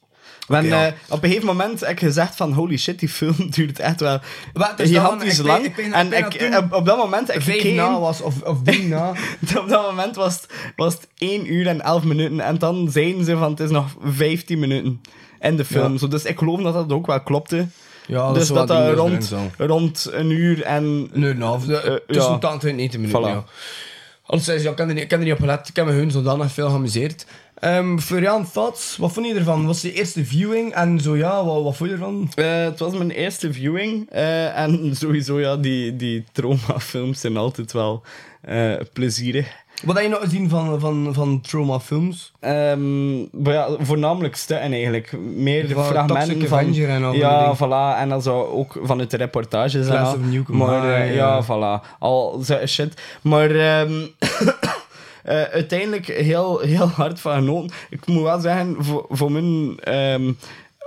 Want, 0.46 0.66
Ja. 0.66 0.86
eh, 0.86 0.92
op 1.08 1.22
een 1.22 1.28
gegeven 1.28 1.46
moment 1.46 1.80
heb 1.80 1.90
ik 1.90 1.98
gezegd 1.98 2.36
van 2.36 2.52
holy 2.52 2.76
shit, 2.76 2.98
die 2.98 3.08
film 3.08 3.34
duurt 3.50 3.78
echt 3.78 4.00
wel 4.00 4.18
Wat, 4.52 4.76
dus 4.76 4.88
gigantisch 4.88 5.36
dan- 5.36 5.46
lang. 5.46 5.64
ik 5.64 5.76
ik 5.76 5.92
en 5.92 6.12
ik 6.12 6.34
ik, 6.34 6.74
op, 6.74 6.84
dat 6.86 6.96
moment 6.96 7.26
heb 7.28 7.36
ik 7.36 7.42
gekeken, 7.42 7.74
na 7.74 7.98
was, 8.00 8.20
of, 8.20 8.42
of 8.42 8.58
drie 8.62 8.88
na. 8.88 9.08
op 9.62 9.68
dat 9.68 9.82
moment 9.90 10.16
was 10.16 10.34
het, 10.34 10.46
was 10.76 10.94
het 10.94 11.08
1 11.18 11.52
uur 11.52 11.66
en 11.66 11.80
11 11.80 12.02
minuten 12.04 12.40
en 12.40 12.58
dan 12.58 12.88
zeiden 12.90 13.24
ze 13.24 13.36
van 13.36 13.50
het 13.50 13.60
is 13.60 13.70
nog 13.70 13.86
15 14.04 14.58
minuten 14.58 15.00
in 15.40 15.56
de 15.56 15.64
film. 15.64 15.92
Ja. 15.92 15.98
Zo, 15.98 16.08
dus 16.08 16.24
ik 16.24 16.38
geloof 16.38 16.60
dat 16.62 16.74
dat 16.74 16.92
ook 16.92 17.06
wel 17.06 17.22
klopte. 17.22 17.66
Ja, 18.06 18.26
dat 18.26 18.34
dus 18.34 18.48
dat 18.48 18.68
wel 18.68 18.86
dat 18.86 18.96
rond, 18.96 19.32
rond 19.58 20.08
een 20.12 20.30
uur 20.30 20.62
en... 20.62 20.96
Nee, 20.96 21.08
een 21.12 21.22
uur 21.22 21.30
en 21.30 21.36
een 21.36 21.42
half. 21.42 21.64
De- 21.64 21.80
Eh, 21.80 21.94
Tussen 22.14 22.32
ja. 22.32 22.38
80 22.38 22.70
en 22.70 22.76
90 22.76 23.00
minuten, 23.00 23.22
Voilà. 23.22 23.26
ja. 23.26 23.44
Anders 24.26 24.44
zei 24.46 24.58
ze, 24.58 24.64
ja, 24.64 24.70
ik 24.70 24.78
heb 24.78 24.88
er 24.88 24.94
niet, 24.94 25.02
ik 25.04 25.10
heb 25.10 25.18
er 25.20 25.24
niet 25.26 25.34
op. 25.34 25.66
Ik 25.68 25.76
heb 25.76 25.86
me 25.86 25.92
hun 25.92 26.10
zodanig 26.10 26.52
veel 26.52 26.68
geamuseerd. 26.68 27.26
Ehm 27.54 27.98
Florian, 27.98 28.50
thoughts? 28.50 28.96
Wat 28.96 29.12
vond 29.12 29.26
je 29.26 29.34
ervan? 29.34 29.66
Was 29.66 29.82
je 29.82 29.92
eerste 29.92 30.24
viewing? 30.24 30.72
En 30.74 31.00
zo 31.00 31.16
ja, 31.16 31.44
wat, 31.44 31.62
wat 31.62 31.76
vond 31.76 31.90
je 31.90 31.96
ervan? 31.96 32.30
Eh, 32.34 32.64
het 32.64 32.78
was 32.78 32.92
mijn 32.92 33.10
eerste 33.10 33.52
viewing. 33.52 34.10
eh, 34.10 34.58
en 34.58 34.96
sowieso, 34.96 35.40
ja, 35.40 35.56
die, 35.56 35.96
die 35.96 36.24
trauma-films 36.32 37.20
zijn 37.20 37.36
altijd 37.36 37.72
wel 37.72 38.02
eh, 38.40 38.74
plezierig. 38.92 39.62
Wat 39.84 39.94
heb 39.94 40.04
je 40.04 40.10
nog 40.10 40.20
gezien 40.20 40.48
van, 40.48 40.80
van, 40.80 41.08
van 41.12 41.40
trauma 41.40 41.80
films? 41.80 42.32
Ehm, 42.40 43.18
maar 43.20 43.52
ja, 43.52 43.68
voornamelijk 43.78 44.36
stukken 44.36 44.72
eigenlijk. 44.72 45.12
Meer 45.34 45.68
Van 45.68 45.84
fragmenten 45.84 46.26
Toxic 46.26 46.48
van... 46.48 46.58
Avenger 46.58 46.88
en 46.88 47.04
al 47.04 47.12
Ja, 47.14 47.56
voilà. 47.56 48.00
En 48.00 48.08
dan 48.08 48.22
zo 48.22 48.42
ook 48.42 48.80
vanuit 48.82 49.10
de 49.10 49.16
reportages 49.16 49.74
en 49.74 49.86
Class 49.86 50.12
al. 50.12 50.18
of 50.18 50.24
Newcomb 50.24 50.58
Maar 50.58 50.92
eh, 50.92 51.14
ja, 51.14 51.36
ja. 51.36 51.44
voilà. 51.44 51.98
Al 51.98 52.40
zo 52.44 52.66
shit. 52.66 53.02
Maar... 53.22 53.50
ehm, 53.50 53.92
eh, 55.24 55.42
uiteindelijk 55.42 56.06
heel, 56.06 56.58
heel 56.58 56.88
hard 56.88 57.20
van 57.20 57.34
genoten. 57.34 57.76
Ik 57.90 58.06
moet 58.06 58.22
wel 58.22 58.40
zeggen, 58.40 58.76
voor, 58.78 59.06
voor 59.08 59.32
mijn... 59.32 59.78
ehm, 59.80 60.32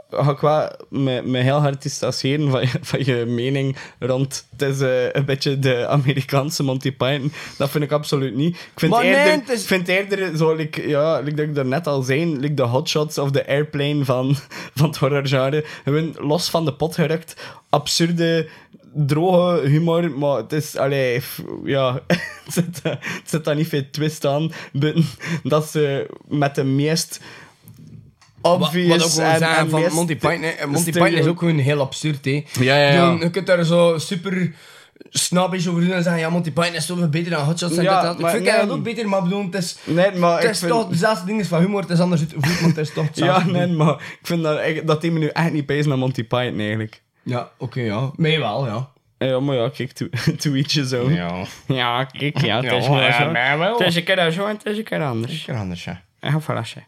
ga 0.09 0.31
ik 0.31 0.39
wel 0.39 0.69
me, 0.89 1.21
me 1.25 1.37
heel 1.39 1.59
hard 1.59 1.81
distancieren 1.81 2.49
van 2.51 2.61
je, 2.61 2.69
van 2.81 3.05
je 3.05 3.25
mening 3.25 3.77
rond 3.99 4.45
het 4.57 4.61
is 4.61 4.79
eh, 4.81 5.11
een 5.11 5.25
beetje 5.25 5.59
de 5.59 5.87
Amerikaanse 5.87 6.63
Monty 6.63 6.91
Python. 6.91 7.31
Dat 7.57 7.69
vind 7.69 7.83
ik 7.83 7.91
absoluut 7.91 8.35
niet. 8.35 8.55
Ik 8.55 8.69
vind 8.75 8.91
Maar 8.91 9.03
nee, 9.03 9.15
eerder, 9.15 9.53
is- 9.53 9.61
ik 9.61 9.67
vind 9.67 9.87
eerder 9.87 10.37
zo, 10.37 10.55
like, 10.55 10.87
ja, 10.87 11.19
like 11.19 11.35
dat 11.35 11.45
ik 11.45 11.55
daarnet 11.55 11.87
al 11.87 12.01
zei, 12.01 12.37
like 12.39 12.53
de 12.53 12.63
hotshots 12.63 13.17
of 13.17 13.31
de 13.31 13.47
airplane 13.47 14.05
van, 14.05 14.35
van 14.75 14.87
het 14.87 14.97
horrorgenre. 14.97 15.65
Gewoon 15.83 16.15
los 16.19 16.49
van 16.49 16.65
de 16.65 16.73
pot 16.73 16.95
gerukt. 16.95 17.35
Absurde, 17.69 18.47
droge 18.93 19.67
humor, 19.67 20.11
maar 20.11 20.37
het 20.37 20.53
is, 20.53 20.75
allee, 20.77 21.21
ja, 21.63 21.93
het 22.07 22.53
zit, 22.53 22.79
het 22.83 22.99
zit 23.29 23.43
daar 23.45 23.55
niet 23.55 23.67
veel 23.67 23.83
twist 23.91 24.25
aan. 24.25 24.51
Dat 25.43 25.65
ze 25.69 26.07
met 26.27 26.55
de 26.55 26.63
meest 26.63 27.19
obvious 28.41 28.87
Wat 28.87 29.03
ook 29.03 29.09
gewoon 29.11 29.37
zeggen 29.37 29.69
van 29.69 29.93
Monty 29.93 30.15
Python. 30.15 30.69
Monty 30.71 30.91
Python 30.91 31.07
is 31.19 31.25
ook 31.25 31.39
gewoon 31.39 31.57
heel 31.57 31.81
absurd, 31.81 32.25
hè. 32.25 32.43
Ja, 32.59 32.77
ja, 32.77 32.91
ja. 32.91 33.17
Je, 33.19 33.29
kunt 33.29 33.47
daar 33.47 33.63
zo 33.63 33.97
super 33.97 34.53
snappisch 35.09 35.67
over 35.67 35.81
doen 35.81 35.91
en 35.91 36.03
zeggen, 36.03 36.21
ja, 36.21 36.29
Monty 36.29 36.51
Python 36.51 36.75
is 36.75 36.85
zoveel 36.85 37.09
beter 37.09 37.31
dan 37.31 37.45
Hot 37.45 37.59
Shots 37.59 37.77
en 37.77 37.83
Ja, 37.83 38.01
dat, 38.01 38.17
dat. 38.17 38.19
Ik 38.19 38.31
vind 38.31 38.43
nee. 38.43 38.65
dat 38.65 38.69
ook 38.69 38.83
beter, 38.83 39.09
maar 39.09 39.23
bedoel, 39.23 39.45
het 39.45 39.55
is... 39.55 39.77
Nee, 39.83 40.11
maar 40.11 40.41
Het 40.41 40.49
is 40.49 40.59
vind... 40.59 40.71
toch 40.71 40.87
dezelfde 40.87 41.25
ding 41.25 41.39
is 41.39 41.47
van 41.47 41.59
humor, 41.59 41.81
het 41.81 41.89
is 41.89 41.99
anders 41.99 42.21
maar 42.35 42.49
het 42.61 42.77
is 42.77 42.93
toch 42.93 43.05
Ja, 43.13 43.45
nee, 43.45 43.67
maar 43.67 43.93
ik 43.93 44.19
vind 44.21 44.43
dat, 44.43 44.59
echt- 44.59 44.87
dat 44.87 45.01
die 45.01 45.11
me 45.11 45.19
nu 45.19 45.27
echt 45.27 45.51
niet 45.51 45.65
pees 45.65 45.85
naar 45.85 45.97
Monty 45.97 46.23
Python 46.23 46.59
eigenlijk. 46.59 47.01
Ja, 47.23 47.49
oké, 47.57 47.81
ja. 47.81 48.11
Mee 48.15 48.39
wel, 48.39 48.65
ja. 48.65 48.89
Ja, 49.17 49.39
maar 49.39 49.55
ja, 49.55 49.69
kijk, 49.69 49.91
to, 49.91 50.07
to 50.41 50.53
each 50.53 50.71
his 50.71 50.93
own. 50.93 51.13
Ja. 51.13 51.43
Ja, 51.67 52.03
kijk, 52.03 52.41
ja, 52.41 52.55
het 52.61 52.71
is 52.71 52.85
Ja, 52.85 52.91
wel 52.91 53.01
ja, 53.01 53.57
zo. 53.57 53.77
Het 53.77 53.87
is 53.87 53.95
een 53.95 54.03
keer 54.03 54.31
zo 54.31 54.45
en 54.45 54.55
het 54.55 54.65
is 54.65 54.77
een 54.77 54.83
keer 54.83 55.03
anders. 55.03 55.33
Zeker 55.37 55.55
anders, 55.55 55.83
ja. 55.83 56.01
En 56.19 56.41
verrassen. 56.41 56.87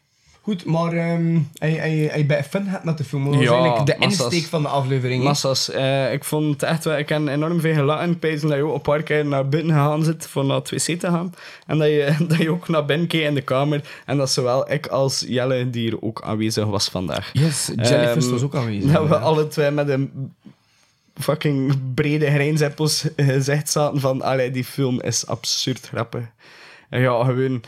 Goed, 0.49 0.65
maar 0.65 0.93
ehm 0.93 1.39
hij, 1.57 1.71
hij, 1.71 2.07
hij 2.11 2.25
bij 2.25 2.43
fun 2.43 2.67
had 2.67 2.83
met 2.83 2.97
de 2.97 3.03
film. 3.03 3.23
Dat 3.25 3.33
was 3.33 3.43
Ja, 3.43 3.51
eigenlijk 3.51 3.85
de 3.85 3.95
massas. 4.05 4.25
insteek 4.25 4.49
van 4.49 4.61
de 4.61 4.67
aflevering. 4.67 5.23
Massas, 5.23 5.69
eh, 5.71 6.13
ik 6.13 6.23
vond 6.23 6.53
het 6.53 6.63
echt 6.63 6.83
wel, 6.83 6.97
ik 6.97 7.09
heb 7.09 7.27
enorm 7.27 7.59
veel 7.59 7.73
gelachen. 7.73 8.17
Dat 8.19 8.41
je 8.41 8.63
ook 8.63 8.73
een 8.75 8.81
paar 8.81 9.03
keer 9.03 9.25
naar 9.25 9.49
binnen 9.49 9.75
gegaan 9.75 10.03
zit 10.03 10.27
voor 10.27 10.45
naar 10.45 10.55
het 10.57 10.69
wc 10.69 10.99
te 10.99 11.07
gaan. 11.07 11.33
En 11.67 11.77
dat 11.77 11.87
je, 11.87 12.15
dat 12.27 12.37
je 12.37 12.49
ook 12.51 12.67
naar 12.67 12.85
binnen 12.85 13.07
keek 13.07 13.23
in 13.23 13.33
de 13.33 13.41
kamer. 13.41 13.81
En 14.05 14.17
dat 14.17 14.29
zowel 14.31 14.71
ik 14.71 14.87
als 14.87 15.25
Jelle, 15.27 15.69
die 15.69 15.91
er 15.91 16.01
ook 16.01 16.21
aanwezig 16.21 16.65
was 16.65 16.89
vandaag. 16.89 17.29
Yes, 17.33 17.71
Jellyfish 17.75 18.23
Ehm, 18.23 18.31
was 18.31 18.41
ook 18.41 18.55
aanwezig. 18.55 18.91
Dat 18.91 19.07
we 19.07 19.13
ja. 19.13 19.19
alle 19.19 19.47
twee 19.47 19.71
met 19.71 19.89
een 19.89 20.33
fucking 21.15 21.77
brede 21.93 22.25
grijnzeppels 22.31 23.05
gezegd 23.15 23.69
zaten 23.69 23.99
van, 23.99 24.21
allee, 24.21 24.51
die 24.51 24.65
film 24.65 25.01
is 25.01 25.27
absurd 25.27 25.87
grappig. 25.87 26.23
En 26.89 27.01
ja, 27.01 27.23
gewoon... 27.23 27.61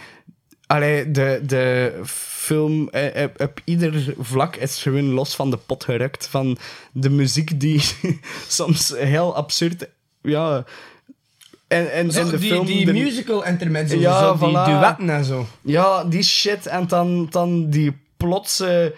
Allee, 0.68 1.12
de, 1.12 1.42
de 1.46 2.00
film 2.42 2.90
eh, 2.90 3.24
op, 3.24 3.42
op 3.42 3.62
ieder 3.66 4.14
vlak 4.20 4.56
is 4.56 4.82
gewoon 4.82 5.04
los 5.12 5.36
van 5.36 5.50
de 5.52 5.58
pot 5.58 5.84
gerukt. 5.84 6.28
Van 6.28 6.58
de 6.92 7.10
muziek 7.10 7.60
die 7.60 7.82
soms 8.48 8.94
heel 8.98 9.36
absurd... 9.36 9.88
Ja... 10.22 10.64
En, 11.68 11.92
en, 11.92 12.12
Zo, 12.12 12.20
en 12.20 12.30
de 12.30 12.38
die, 12.38 12.50
film... 12.52 12.66
die 12.66 12.86
de- 12.86 12.94
musical 12.94 13.46
intermezzo, 13.46 13.96
Ja, 13.98 14.20
zo, 14.20 14.38
die 14.38 14.50
voilà. 14.50 14.66
duetten 14.66 15.10
en 15.10 15.24
zo. 15.26 15.46
ja, 15.62 16.04
die 16.04 16.24
shit. 16.24 16.66
En 16.68 16.88
dan, 16.88 17.28
dan 17.30 17.70
die 17.70 17.98
plotse 18.18 18.96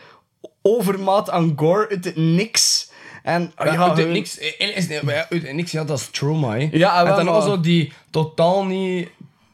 overmaat 0.62 1.30
aan 1.30 1.54
gore 1.56 1.90
uit 1.90 2.06
het 2.06 2.16
niks. 2.16 2.92
En 3.24 3.52
Ja, 3.58 3.74
ja, 3.74 3.88
uit 3.88 3.98
het 3.98 4.08
niks, 4.10 4.38
eh, 4.38 4.78
is, 4.78 4.90
uit 4.90 5.30
het 5.30 5.54
niks, 5.54 5.72
ja, 5.72 5.84
dat 5.84 6.00
is 6.00 6.08
trauma, 6.12 6.58
hè. 6.58 6.70
Ja, 6.72 7.00
en 7.00 7.06
wel, 7.06 7.16
dan 7.16 7.26
maar- 7.26 7.34
also 7.34 7.60
die 7.60 7.94
totaal 8.12 8.66
niet 8.66 9.10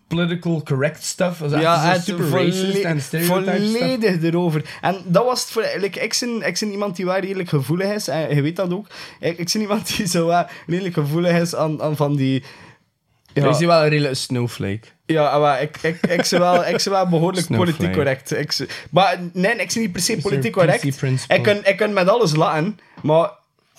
political 0.09 0.63
correct 0.63 1.03
stuff. 1.03 1.41
Is 1.41 1.51
Ja, 1.51 1.93
zo 1.95 2.01
super 2.01 2.29
racist 2.29 2.65
volle- 2.71 2.81
en 2.87 3.01
stereotype 3.01 3.51
stuff. 3.55 3.77
volledig 3.79 4.23
erover. 4.23 4.77
En 4.81 4.95
dat 5.05 5.25
was 5.25 5.41
het 5.41 5.49
voor... 5.49 5.65
Like, 5.77 5.99
ik, 5.99 6.17
ben, 6.19 6.47
ik 6.47 6.57
ben 6.59 6.71
iemand 6.71 6.95
die 6.95 7.05
wel 7.05 7.17
redelijk 7.19 7.49
gevoelig 7.49 7.87
is. 7.93 8.07
En 8.07 8.35
je 8.35 8.41
weet 8.41 8.55
dat 8.55 8.73
ook. 8.73 8.87
Ik, 9.19 9.37
ik 9.37 9.49
ben 9.53 9.61
iemand 9.61 9.97
die 9.97 10.07
zo 10.07 10.25
wel 10.27 10.45
redelijk 10.67 10.93
gevoelig 10.93 11.41
is 11.41 11.55
aan, 11.55 11.81
aan 11.81 11.95
van 11.95 12.15
die... 12.15 12.43
Ja. 13.33 13.43
Ja, 13.43 13.49
Is 13.49 13.59
wel 13.59 13.83
een 13.83 13.89
redelijk 13.89 14.15
snowflake. 14.15 14.79
ja 15.05 15.37
maar 15.39 15.61
ik, 15.61 15.77
ik, 15.81 15.95
ik, 16.07 16.27
ben 16.29 16.39
wel, 16.39 16.65
ik 16.65 16.81
ben 16.83 16.93
wel 16.93 17.07
behoorlijk 17.07 17.45
Snowflake. 17.45 17.71
politiek 17.71 17.95
correct. 17.95 18.31
Ik, 18.37 18.67
maar 18.89 19.19
nee, 19.33 19.51
ik 19.55 19.71
ben 19.73 19.81
niet 19.83 19.91
per 19.91 20.01
se 20.01 20.17
politiek 20.17 20.51
correct. 20.53 20.83
Ik 21.27 21.43
kan, 21.43 21.57
ik 21.63 21.77
kan 21.77 21.93
met 21.93 22.07
alles 22.09 22.35
lachen, 22.35 22.79
maar 23.01 23.29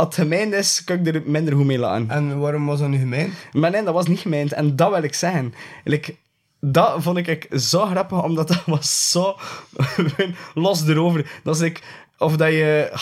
als 0.01 0.17
het 0.17 0.29
gemeen 0.29 0.53
is, 0.53 0.85
kan 0.85 1.07
ik 1.07 1.15
er 1.15 1.23
minder 1.25 1.55
goed 1.55 1.65
mee 1.65 1.79
lachen. 1.79 2.11
En 2.11 2.39
waarom 2.39 2.67
was 2.67 2.79
dat 2.79 2.89
nu 2.89 2.99
gemeen? 2.99 3.33
Maar 3.53 3.71
nee, 3.71 3.83
dat 3.83 3.95
was 3.95 4.07
niet 4.07 4.19
gemeend. 4.19 4.53
En 4.53 4.77
dat 4.77 4.91
wil 4.91 5.03
ik 5.03 5.15
zeggen. 5.15 5.55
Like, 5.85 6.17
dat 6.61 7.03
vond 7.03 7.17
ik 7.17 7.49
zo 7.51 7.87
grappig, 7.87 8.23
omdat 8.23 8.49
dat 8.49 8.65
was 8.67 9.11
zo 9.11 9.37
los 10.55 10.87
erover. 10.87 11.31
Dat 11.43 11.55
is 11.55 11.61
like, 11.61 11.81
of 12.19 12.37
dat 12.37 12.49
je... 12.49 12.93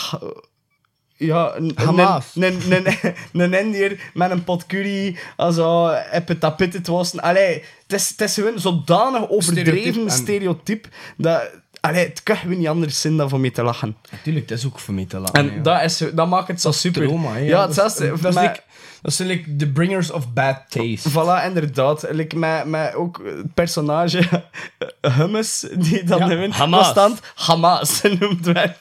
Ja, 1.15 1.55
een, 1.55 1.73
een, 1.75 1.99
een, 2.33 2.71
een, 2.71 3.15
een 3.31 3.53
Indiër 3.53 4.11
met 4.13 4.31
een 4.31 4.43
pot 4.43 4.65
curry, 4.65 5.17
also, 5.35 5.87
op 6.13 6.27
het 6.27 6.87
was. 6.87 7.17
Allee, 7.17 7.63
het 7.83 7.93
is, 7.93 8.09
het 8.09 8.21
is 8.21 8.33
gewoon 8.33 8.59
zodanig 8.59 9.29
overdreven 9.29 10.11
Stereotype 10.11 10.89
dat... 11.17 11.51
Allee, 11.81 12.07
het 12.07 12.23
kan 12.23 12.35
gewoon 12.35 12.57
niet 12.57 12.67
anders 12.67 13.01
zijn 13.01 13.17
dan 13.17 13.29
voor 13.29 13.39
mee 13.39 13.51
te 13.51 13.63
lachen. 13.63 13.97
Natuurlijk, 14.11 14.47
dat 14.47 14.57
is 14.57 14.65
ook 14.65 14.79
voor 14.79 14.93
mij 14.93 15.05
te 15.05 15.19
lachen. 15.19 15.33
En 15.33 15.53
ja. 15.55 15.61
dat, 15.61 15.81
is, 15.81 16.03
dat 16.13 16.27
maakt 16.27 16.47
het 16.47 16.61
zo 16.61 16.71
super. 16.71 17.01
Trauma, 17.07 17.31
hè, 17.33 17.39
ja, 17.39 17.67
dat 17.67 17.69
is- 17.69 17.95
dat 17.95 18.25
is 18.25 18.33
maar- 18.33 18.43
like- 18.43 18.61
Dat 19.01 19.13
zijn 19.13 19.27
like 19.27 19.55
the 19.55 19.67
bringers 19.67 20.11
of 20.11 20.33
bad 20.33 20.61
taste. 20.69 21.09
Voilà, 21.09 21.45
inderdaad. 21.45 22.05
Like 22.11 22.35
met, 22.37 22.65
met 22.65 22.93
ook 22.95 23.21
het 23.25 23.53
personage 23.53 24.43
Hummus, 25.17 25.65
die 25.77 26.03
dan 26.03 26.19
Ja, 26.19 26.27
gewoon 26.27 26.51
Hamas. 26.51 26.79
constant 26.81 27.19
Hamas 27.35 27.99
genoemd 28.01 28.45
werd. 28.45 28.77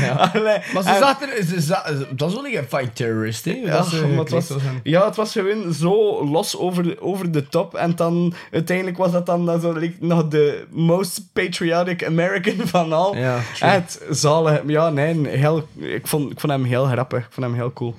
Ja. 0.00 0.12
Allee, 0.34 0.58
Maar 0.72 0.82
ze 0.82 0.88
en- 0.90 0.98
zag 0.98 1.20
er... 1.22 1.44
Ze 1.44 2.06
dat 2.14 2.28
is 2.28 2.34
wel 2.34 2.46
een 2.46 2.64
fight 2.68 2.96
terrorist, 2.96 3.44
hè? 3.44 3.50
Ja, 3.52 3.84
maar 4.08 4.18
het 4.18 4.30
was, 4.30 4.50
ja, 4.82 5.04
het 5.06 5.16
was 5.16 5.32
gewoon 5.32 5.72
zo 5.72 6.24
los 6.24 6.56
over 6.58 6.82
de, 6.82 7.00
over 7.00 7.32
de 7.32 7.48
top. 7.48 7.74
En 7.74 7.96
dan 7.96 8.34
uiteindelijk 8.52 8.96
was 8.96 9.12
dat 9.12 9.26
dan, 9.26 9.46
dan 9.46 9.60
zo, 9.60 9.72
like, 9.72 9.96
nog 10.00 10.28
de 10.28 10.66
most 10.70 11.32
patriotic 11.32 12.04
American 12.04 12.66
van 12.76 12.92
al. 12.92 13.16
Ja, 13.16 13.40
true. 13.54 13.70
Het 13.70 14.02
zalig. 14.10 14.62
Ja, 14.66 14.90
nee, 14.90 15.28
heel, 15.28 15.68
ik, 15.78 16.06
vond, 16.06 16.30
ik 16.30 16.40
vond 16.40 16.52
hem 16.52 16.64
heel 16.64 16.84
grappig. 16.84 17.26
Ik 17.26 17.32
vond 17.32 17.46
hem 17.46 17.54
heel 17.54 17.72
cool. 17.72 17.94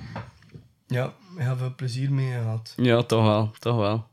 Ja, 0.88 1.06
ik 1.38 1.44
heb 1.44 1.58
veel 1.58 1.74
plezier 1.76 2.12
mee 2.12 2.32
gehad. 2.44 2.74
Ja, 2.76 3.02
toch 3.04 3.24
wel. 3.26 3.52
Toch 3.60 3.78
wel. 3.78 4.06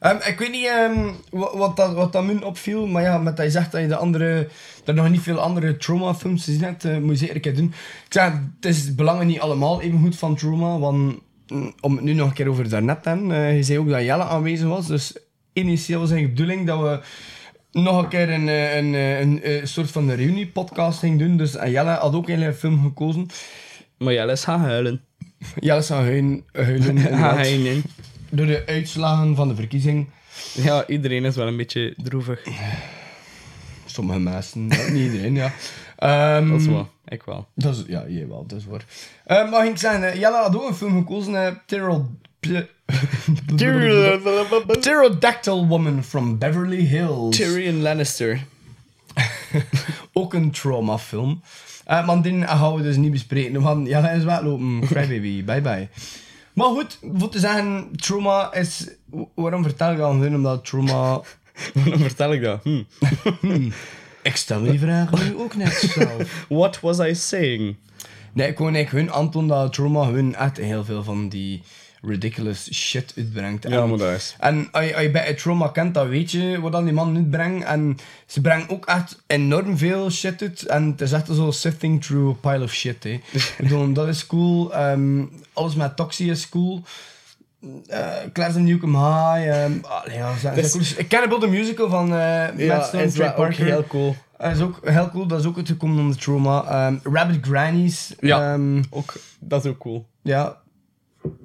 Ehm, 0.00 0.16
ik 0.16 0.38
weet 0.38 0.50
niet 0.50 0.66
ehm, 0.66 1.10
wat, 1.30 1.54
wat, 1.54 1.76
dat, 1.76 1.92
wat 1.92 2.12
dat 2.12 2.24
me 2.24 2.44
opviel, 2.44 2.86
maar 2.86 3.02
ja, 3.02 3.18
met 3.18 3.36
dat 3.36 3.44
je 3.44 3.50
zegt 3.50 3.72
dat 3.72 3.80
je 3.80 3.86
de 3.86 3.96
andere, 3.96 4.48
er 4.84 4.94
nog 4.94 5.10
niet 5.10 5.20
veel 5.20 5.40
andere 5.40 5.76
trauma-films 5.76 6.44
gezien 6.44 6.62
hebt, 6.62 6.84
eh, 6.84 6.98
moet 6.98 7.10
je 7.10 7.16
zeker 7.16 7.34
een 7.34 7.40
keer 7.40 7.54
doen. 7.54 7.74
Ik 8.06 8.12
zeg, 8.12 8.32
het 8.32 8.64
is 8.64 8.94
belangen 8.94 9.26
niet 9.26 9.40
allemaal 9.40 9.80
even 9.80 10.00
goed 10.00 10.16
van 10.16 10.36
trauma, 10.36 10.78
want 10.78 11.18
mm, 11.48 11.74
om 11.80 11.94
het 11.94 12.04
nu 12.04 12.12
nog 12.12 12.28
een 12.28 12.34
keer 12.34 12.48
over 12.48 12.68
daarnet 12.68 13.02
te 13.02 13.08
hebben, 13.08 13.32
eh, 13.32 13.56
je 13.56 13.62
zei 13.62 13.78
ook 13.78 13.88
dat 13.88 14.02
Jelle 14.02 14.24
aanwezig 14.24 14.68
was, 14.68 14.86
dus 14.86 15.16
initieel 15.52 16.00
was 16.00 16.10
eigenlijk 16.10 16.38
de 16.38 16.44
bedoeling 16.44 16.68
dat 16.68 16.80
we 16.80 17.00
nog 17.80 18.02
een 18.02 18.08
keer 18.08 18.30
een, 18.30 18.48
eh, 18.48 18.76
een, 18.76 18.94
een, 18.94 19.40
een, 19.42 19.68
soort 19.68 19.90
van 19.90 20.08
een 20.08 20.16
reunie-podcast 20.16 20.98
gingen 20.98 21.18
doen, 21.18 21.36
dus 21.36 21.52
Jelle 21.52 21.90
had 21.90 22.14
ook 22.14 22.28
eigenlijk 22.28 22.62
een 22.62 22.70
film 22.70 22.82
gekozen. 22.82 23.26
Maar 23.98 24.12
Jelle 24.12 24.32
is 24.32 24.44
gaan 24.44 24.60
huilen. 24.60 25.00
Jelle 25.60 25.82
huilen, 25.88 26.44
huilen 26.52 26.82
Gaan 26.84 26.96
inderdaad, 26.96 27.36
huilen. 27.36 27.82
Door 28.36 28.46
de 28.46 28.62
uitslagen 28.66 29.34
van 29.36 29.48
de 29.48 29.54
verkiezing. 29.54 30.08
Ja, 30.54 30.86
iedereen 30.86 31.24
is 31.24 31.36
wel 31.36 31.46
een 31.46 31.56
beetje 31.56 31.94
droevig. 31.96 32.44
Sommige 33.84 34.18
mensen, 34.18 34.68
ja, 34.68 34.90
niet 34.90 35.12
iedereen, 35.12 35.34
ja. 35.34 35.52
Ehm, 35.96 36.48
Dat 36.48 36.60
is 36.60 36.66
wel. 36.66 36.88
Ik 37.08 37.22
wel. 37.22 37.46
Dat 37.54 37.76
is, 37.76 37.84
ja, 37.86 38.04
jawel, 38.08 38.46
dat 38.46 38.58
is 38.58 38.64
waar. 38.66 38.84
Uh, 39.26 39.50
maar 39.50 39.60
ging 39.60 39.72
ik 39.72 39.78
zeggen, 39.78 40.18
Jelle 40.18 40.36
had 40.36 40.56
ook 40.56 40.68
een 40.68 40.74
film 40.74 40.98
gekozen, 40.98 41.32
uh, 41.32 42.58
Pterodactyl 44.66 45.66
Woman 45.66 46.04
from 46.04 46.38
Beverly 46.38 46.84
Hills. 46.84 47.36
Tyrion 47.36 47.82
Lannister. 47.82 48.44
ook 50.12 50.34
een 50.34 50.50
traumafilm. 50.50 51.42
Eh 51.84 52.06
Mandarin 52.06 52.48
gaan 52.48 52.74
we 52.74 52.82
dus 52.82 52.96
niet 52.96 53.10
bespreken. 53.10 53.62
Gaan 53.62 53.84
ja, 53.84 54.12
eens 54.12 54.24
weglopen. 54.24 54.80
Crybaby, 54.90 55.44
bye 55.44 55.60
bye. 55.60 55.88
Maar 56.56 56.68
goed, 56.68 56.98
voor 57.14 57.28
te 57.28 57.38
zeggen, 57.38 57.88
trauma 57.96 58.52
is... 58.52 58.88
Waarom 59.34 59.62
vertel 59.62 59.92
ik 59.92 59.98
dat 59.98 60.10
aan 60.10 60.20
hun? 60.20 60.34
Omdat 60.34 60.64
trauma... 60.64 61.20
Waarom 61.74 62.00
vertel 62.00 62.32
ik 62.32 62.42
dat? 62.42 62.62
Hm. 62.62 62.82
Ik 64.22 64.36
stel 64.36 64.62
die 64.62 64.78
vraag 64.78 65.10
nu 65.10 65.36
ook 65.36 65.54
net 65.54 65.72
zelf. 65.72 66.44
What 66.48 66.80
was 66.80 66.98
I 66.98 67.14
saying? 67.14 67.76
Nee, 68.32 68.48
ik 68.48 68.58
wou 68.58 68.74
eigenlijk 68.74 69.06
hun 69.06 69.18
aantonen 69.18 69.48
dat 69.48 69.72
trauma 69.72 70.10
hun 70.10 70.34
echt 70.34 70.56
heel 70.56 70.84
veel 70.84 71.02
van 71.02 71.28
die 71.28 71.62
ridiculous 72.06 72.74
shit 72.74 73.12
uitbrengt. 73.16 73.62
Ja, 73.68 73.82
En- 73.82 73.88
maar 73.88 73.98
dat 73.98 74.10
is. 74.12 74.36
En 74.38 74.68
als 74.70 74.84
je, 74.84 74.94
als 74.94 75.02
je 75.02 75.10
bij 75.10 75.26
het 75.26 75.38
trauma 75.38 75.68
kent, 75.68 75.94
dan 75.94 76.08
weet 76.08 76.30
je 76.30 76.60
wat 76.60 76.72
dan 76.72 76.84
die 76.84 76.92
man 76.94 77.16
uitbrengt. 77.16 77.64
En 77.66 77.96
ze 78.26 78.40
brengen 78.40 78.68
ook 78.70 78.86
echt 78.86 79.22
enorm 79.26 79.78
veel 79.78 80.10
shit 80.10 80.42
uit. 80.42 80.62
En 80.66 80.86
het 80.90 81.00
is 81.00 81.12
echt 81.12 81.26
zo 81.26 81.50
sifting 81.50 82.04
through 82.04 82.36
a 82.46 82.50
pile 82.50 82.64
of 82.64 82.72
shit. 82.72 83.04
Hè. 83.04 83.20
Bedoel, 83.58 83.92
dat 83.92 84.08
is 84.08 84.26
cool. 84.26 84.74
Ehm, 84.74 85.24
alles 85.52 85.74
met 85.74 85.96
Toxie 85.96 86.30
is 86.30 86.48
cool. 86.48 86.82
Uh, 87.90 88.06
Class 88.32 88.56
of 88.56 88.62
Newcomb 88.62 88.94
High. 88.94 89.48
ehm, 89.48 89.72
ah, 89.82 90.12
ja, 90.14 90.36
zijn, 90.36 90.54
zijn 90.54 90.70
cool. 90.70 90.82
Ik 90.82 90.96
ken 90.96 91.06
Cannibal 91.08 91.38
the 91.38 91.46
Musical 91.46 91.88
van 91.88 92.14
eh 92.16 92.68
Matt 92.68 92.86
Stone, 92.86 93.06
Trey 93.10 93.12
wel 93.16 93.28
ook 93.28 93.36
Parker. 93.36 93.64
heel 93.64 93.84
cool. 93.88 94.16
Dat 94.38 94.52
is 94.52 94.60
ook 94.60 94.80
heel 94.84 95.10
cool. 95.10 95.26
Dat 95.26 95.40
is 95.40 95.46
ook 95.46 95.56
uitgekomen 95.56 95.98
onder 95.98 96.16
trauma. 96.18 96.64
Ehm, 96.64 97.14
Rabbit 97.14 97.38
Grannies. 97.46 98.14
Ja. 98.20 98.52
ehm, 98.52 98.82
Ook, 98.90 99.14
dat 99.40 99.64
is 99.64 99.70
ook 99.70 99.78
cool. 99.78 100.06
ja. 100.22 100.56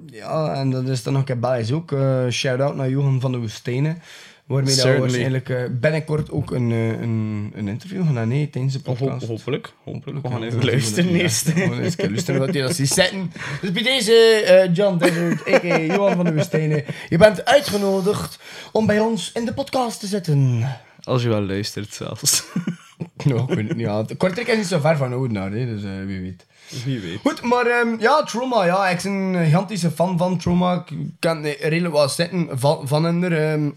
Ja, 0.06 0.54
en 0.54 0.70
dat 0.70 0.88
is 0.88 1.02
dan 1.02 1.12
nog 1.12 1.38
Belgisch 1.38 1.72
ook. 1.72 1.92
eh 1.92 2.28
Shout-out 2.30 2.76
naar 2.76 2.90
Johan 2.90 3.20
van 3.20 3.32
de 3.32 3.38
Woestijnen. 3.38 4.02
Waarmee 4.46 4.74
dat 4.74 4.84
we 4.84 4.98
waarschijnlijk 4.98 5.48
eh, 5.48 5.62
binnenkort 5.70 6.30
ook 6.30 6.50
een, 6.50 6.70
eh, 6.70 6.88
een, 7.00 7.52
een 7.54 7.68
interview 7.68 8.14
gaan 8.14 8.28
nee 8.28 8.50
tijdens 8.50 8.74
de 8.74 8.80
Ho- 8.84 8.94
podcast. 8.94 9.26
hopelijk. 9.26 9.72
Hopelijk. 9.84 10.22
We 10.26 10.32
gaan 10.32 10.42
even 10.42 10.64
luisteren 10.64 11.14
eerst. 11.14 11.46
Ja, 11.46 11.54
we 11.54 11.60
gaan 11.90 12.10
luisteren 12.10 12.40
wat 12.40 12.52
hij 12.52 12.62
dat 12.62 12.74
ziet 12.74 12.88
zetten. 12.88 13.32
Dus 13.60 13.72
bij 13.72 13.82
deze, 13.82 14.12
eh, 14.12 14.74
John 14.74 14.96
Desert, 14.98 15.48
a.k.a. 15.54 15.78
Johan 15.78 16.14
van 16.16 16.24
de 16.24 16.34
Woestijnen. 16.34 16.84
Je 17.08 17.18
bent 17.18 17.44
uitgenodigd 17.44 18.38
om 18.72 18.86
bij 18.86 19.00
ons 19.00 19.30
in 19.34 19.44
de 19.44 19.52
podcast 19.54 20.00
te 20.00 20.06
zitten. 20.06 20.66
Als 21.02 21.22
je 21.22 21.28
wel 21.28 21.42
luistert 21.42 21.94
zelfs. 21.94 22.42
Nou, 23.24 23.40
ik 23.40 23.48
weet 23.48 23.68
het 23.68 23.76
niet. 23.76 23.86
Ja. 23.86 24.04
Kortrijk 24.16 24.48
is 24.48 24.56
niet 24.56 24.66
zo 24.66 24.78
ver 24.80 24.96
van 24.96 25.12
Oudenaar, 25.12 25.50
hè, 25.52 25.66
dus 25.66 25.82
wie 26.06 26.20
weet. 26.20 26.46
Wie 26.84 27.00
weet. 27.00 27.18
Goed, 27.20 27.42
maar 27.42 27.66
ehm, 27.66 28.00
ja, 28.00 28.22
Trauma, 28.22 28.64
ja, 28.64 28.88
ik 28.88 29.02
ben 29.02 29.12
een 29.12 29.44
gigantische 29.44 29.90
fan 29.90 30.18
van 30.18 30.38
Trauma. 30.38 30.84
Ik 30.88 30.96
kan 31.18 31.44
redelijk 31.44 31.94
wat 31.94 32.12
zitten 32.12 32.48
van, 32.52 32.88
van 32.88 33.24
ehm, 33.24 33.70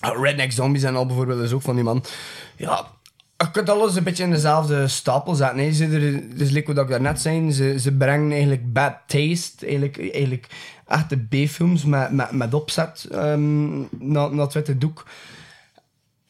Redneck 0.00 0.52
Zombies 0.52 0.82
en 0.82 0.96
al 0.96 1.06
bijvoorbeeld 1.06 1.42
is 1.42 1.52
ook 1.52 1.62
van 1.62 1.74
die 1.74 1.84
man. 1.84 2.04
Ja, 2.56 2.86
je 3.36 3.50
kunt 3.50 3.68
alles 3.68 3.96
een 3.96 4.02
beetje 4.02 4.22
in 4.24 4.30
dezelfde 4.30 4.88
stapel 4.88 5.34
zetten. 5.34 5.58
hè. 5.58 5.72
Ze, 5.72 5.84
er, 5.84 6.36
dus 6.36 6.50
like 6.50 6.74
wat 6.74 6.84
ik 6.84 6.90
daarnet 6.90 7.20
zei, 7.20 7.52
ze, 7.52 7.78
ze 7.78 7.92
brengen 7.92 8.30
eigenlijk 8.30 8.72
bad 8.72 8.94
taste, 9.06 9.66
eigenlijk, 9.66 9.98
eigenlijk 9.98 10.46
echte 10.86 11.16
B-films 11.16 11.84
met, 11.84 12.10
met, 12.10 12.30
met 12.30 12.54
opzet 12.54 13.06
ehm 13.10 13.78
naar, 13.98 14.34
naar 14.34 14.44
het 14.44 14.52
witte 14.52 14.78
doek. 14.78 15.04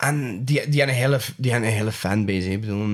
En 0.00 0.44
die, 0.44 0.68
die, 0.68 0.78
hebben 0.80 0.96
een 0.96 1.00
hele, 1.00 1.20
die 1.36 1.50
hebben 1.50 1.68
een 1.68 1.76
hele 1.76 1.92
fanbase. 1.92 2.50
Ik 2.50 2.60
bedoel, 2.60 2.86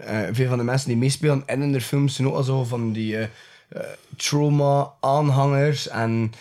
eh, 0.00 0.18
veel 0.32 0.48
van 0.48 0.58
de 0.58 0.64
mensen 0.64 0.88
die 0.88 0.96
meespelen 0.96 1.42
in 1.46 1.60
hun 1.60 1.80
films 1.80 2.14
zijn 2.14 2.28
ook 2.28 2.34
al 2.34 2.42
zo 2.42 2.64
van 2.64 2.92
die 2.92 3.16
eh, 3.16 3.22
eh, 3.68 3.82
trauma-aanhangers. 4.16 5.88
En 5.88 6.32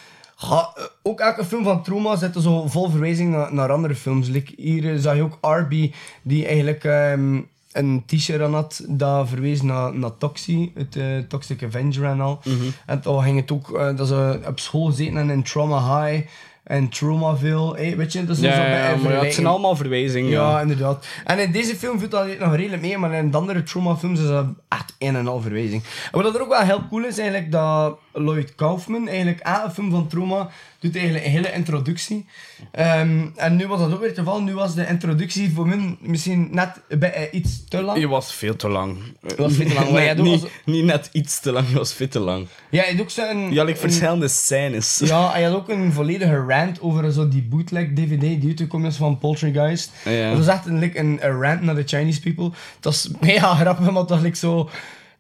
ook 1.01 1.19
elke 1.19 1.45
film 1.45 1.63
van 1.63 1.83
trauma 1.83 2.15
zit 2.15 2.35
er 2.35 2.41
zo 2.41 2.67
vol 2.67 2.89
verwijzing 2.89 3.31
naar, 3.31 3.53
naar 3.53 3.71
andere 3.71 3.95
films. 3.95 4.27
Like, 4.27 4.53
hier 4.57 4.99
zag 4.99 5.15
je 5.15 5.21
ook 5.21 5.37
Arby, 5.41 5.91
die 6.21 6.45
eigenlijk 6.45 6.83
ehm, 6.83 7.39
een 7.72 8.03
t-shirt 8.05 8.41
aan 8.41 8.53
had 8.53 8.83
dat 8.87 9.29
verwees 9.29 9.61
naar, 9.61 9.93
naar 9.93 10.17
Toxie, 10.17 10.74
het 10.75 11.29
Toxic 11.29 11.63
Avenger 11.63 12.05
en 12.05 12.22
al. 12.22 12.41
En 12.85 13.01
toen 13.01 13.24
ging 13.24 13.39
het 13.39 13.51
ook, 13.51 13.98
dat 13.98 14.07
ze 14.07 14.39
op 14.48 14.59
school 14.59 14.85
gezeten 14.85 15.17
en 15.17 15.29
in 15.29 15.43
Trauma 15.43 16.03
High 16.03 16.27
en 16.63 16.89
Traumaville. 16.89 17.75
Hey, 17.75 17.97
weet 17.97 18.13
je, 18.13 18.25
dat 18.25 18.35
is 18.37 18.41
zo 18.43 18.47
Ja, 18.50 18.57
bij- 18.57 19.11
ja, 19.13 19.24
het 19.24 19.33
zijn 19.33 19.45
allemaal 19.47 19.75
verwijzingen. 19.75 20.29
Ja, 20.29 20.61
inderdaad. 20.61 21.05
En 21.25 21.39
in 21.39 21.51
deze 21.51 21.75
film 21.75 22.00
viel 22.00 22.09
dat 22.09 22.39
nog 22.39 22.55
redelijk 22.55 22.81
mee, 22.81 22.97
maar 22.97 23.13
in 23.13 23.31
de 23.31 23.37
andere 23.37 23.63
trauma-films 23.63 24.19
is 24.19 24.27
dat 24.27 24.45
echt 24.69 24.95
een 25.00 25.15
en 25.15 25.27
al 25.27 25.41
verwijzing. 25.41 25.83
En 26.11 26.21
wat 26.21 26.35
er 26.35 26.41
ook 26.41 26.50
wel 26.50 26.59
heel 26.61 26.87
cool 26.89 27.03
is, 27.05 27.17
eigenlijk 27.17 27.51
dat 27.51 27.97
Lloyd 28.13 28.55
Kaufman, 28.55 29.07
eigenlijk 29.07 29.39
elke 29.39 29.71
film 29.71 29.91
van 29.91 30.07
trauma, 30.07 30.50
doet 30.81 30.96
eigenlijk 30.96 31.25
een 31.25 31.31
hele 31.31 31.51
introductie. 31.51 32.25
Ehm, 32.72 33.27
en 33.35 33.55
nu 33.55 33.67
was 33.67 33.79
dat 33.79 33.94
ook 33.94 34.00
weer 34.00 34.09
het 34.09 34.17
geval. 34.17 34.41
Nu 34.41 34.53
was 34.53 34.75
de 34.75 34.87
introductie 34.87 35.51
voor 35.53 35.67
mij 35.67 35.98
misschien 36.00 36.48
net 36.51 36.81
bij, 37.00 37.13
eh, 37.13 37.27
iets 37.31 37.63
te 37.67 37.81
lang. 37.81 38.00
Je 38.00 38.07
was 38.07 38.33
veel 38.33 38.55
te 38.55 38.70
lang. 38.70 38.98
Je 39.27 39.35
was 39.35 39.53
veel 39.53 39.67
te 39.67 39.74
lang, 39.74 39.91
Nee, 40.01 40.15
doet 40.15 40.25
niet, 40.25 40.48
niet 40.65 40.85
net 40.85 41.09
iets 41.11 41.39
te 41.39 41.51
lang, 41.51 41.67
je 41.70 41.75
was 41.75 41.94
veel 41.94 42.07
te 42.07 42.20
lang. 42.20 42.48
Ja, 42.70 42.83
je 42.85 42.91
had 42.91 43.01
ook 43.01 43.09
zo'n... 43.09 43.53
Ja, 43.53 43.63
like 43.63 43.79
verschillende 43.79 44.27
scènes. 44.27 45.01
Ja, 45.03 45.33
en 45.33 45.41
je 45.41 45.48
had 45.48 45.55
ook 45.55 45.70
een 45.70 45.94
volledige 45.94 46.46
rant 46.48 46.81
over 46.81 47.11
zo 47.11 47.27
die 47.27 47.44
bootleg-DVD 47.44 48.20
die 48.20 48.48
uitgekomen 48.48 48.89
is 48.89 48.96
van 48.96 49.17
Poltergeist. 49.17 49.91
Ja. 50.05 50.29
Dat 50.29 50.37
was 50.37 50.48
echt 50.48 50.65
een, 50.65 50.79
like, 50.79 51.00
een, 51.00 51.20
een 51.22 51.41
rant 51.41 51.61
naar 51.61 51.75
de 51.75 51.83
Chinese 51.85 52.22
people. 52.22 52.51
Het 52.75 52.85
was 52.85 53.09
mega 53.20 53.55
grappig, 53.61 53.91
maar 53.91 54.01
het 54.01 54.09
was 54.09 54.22
like 54.22 54.37
zo... 54.37 54.70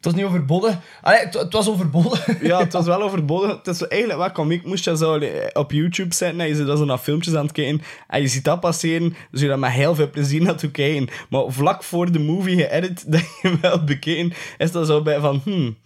Het 0.01 0.11
was 0.11 0.19
niet 0.21 0.29
overbodig. 0.29 0.77
Allee, 1.01 1.19
het, 1.19 1.33
het 1.33 1.53
was 1.53 1.69
overbodig. 1.69 2.27
Ja, 2.41 2.59
het 2.59 2.73
was 2.73 2.85
wel 2.85 3.01
overbodig. 3.07 3.55
Het 3.57 3.67
is 3.67 3.87
eigenlijk 3.87 4.19
wel 4.19 4.31
komiek. 4.31 4.65
Moest 4.65 4.83
je 4.85 4.97
zo 4.97 5.17
eh, 5.17 5.47
op 5.53 5.71
YouTube 5.71 6.13
zetten 6.13 6.39
en 6.41 6.47
je 6.47 6.55
zit 6.55 6.65
dan 6.65 6.77
zo 6.77 6.85
naar 6.85 6.97
filmpjes 6.97 7.35
aan 7.35 7.43
het 7.43 7.51
kijken 7.51 7.81
en 8.07 8.21
je 8.21 8.27
ziet 8.27 8.43
dat 8.43 8.59
passeren, 8.59 9.15
dus 9.31 9.41
je 9.41 9.47
dat 9.47 9.59
met 9.59 9.71
heel 9.71 9.95
veel 9.95 10.09
plezier 10.09 10.41
naartoe 10.41 10.71
kijken. 10.71 11.09
Maar 11.29 11.43
vlak 11.47 11.83
voor 11.83 12.11
de 12.11 12.19
movie 12.19 12.57
geëdit 12.57 13.03
dat 13.11 13.21
je 13.41 13.57
wel 13.61 13.83
bekeken, 13.83 14.33
is 14.57 14.71
dat 14.71 14.87
zo 14.87 15.01
bij 15.01 15.19
van, 15.19 15.41
hmm, 15.43 15.77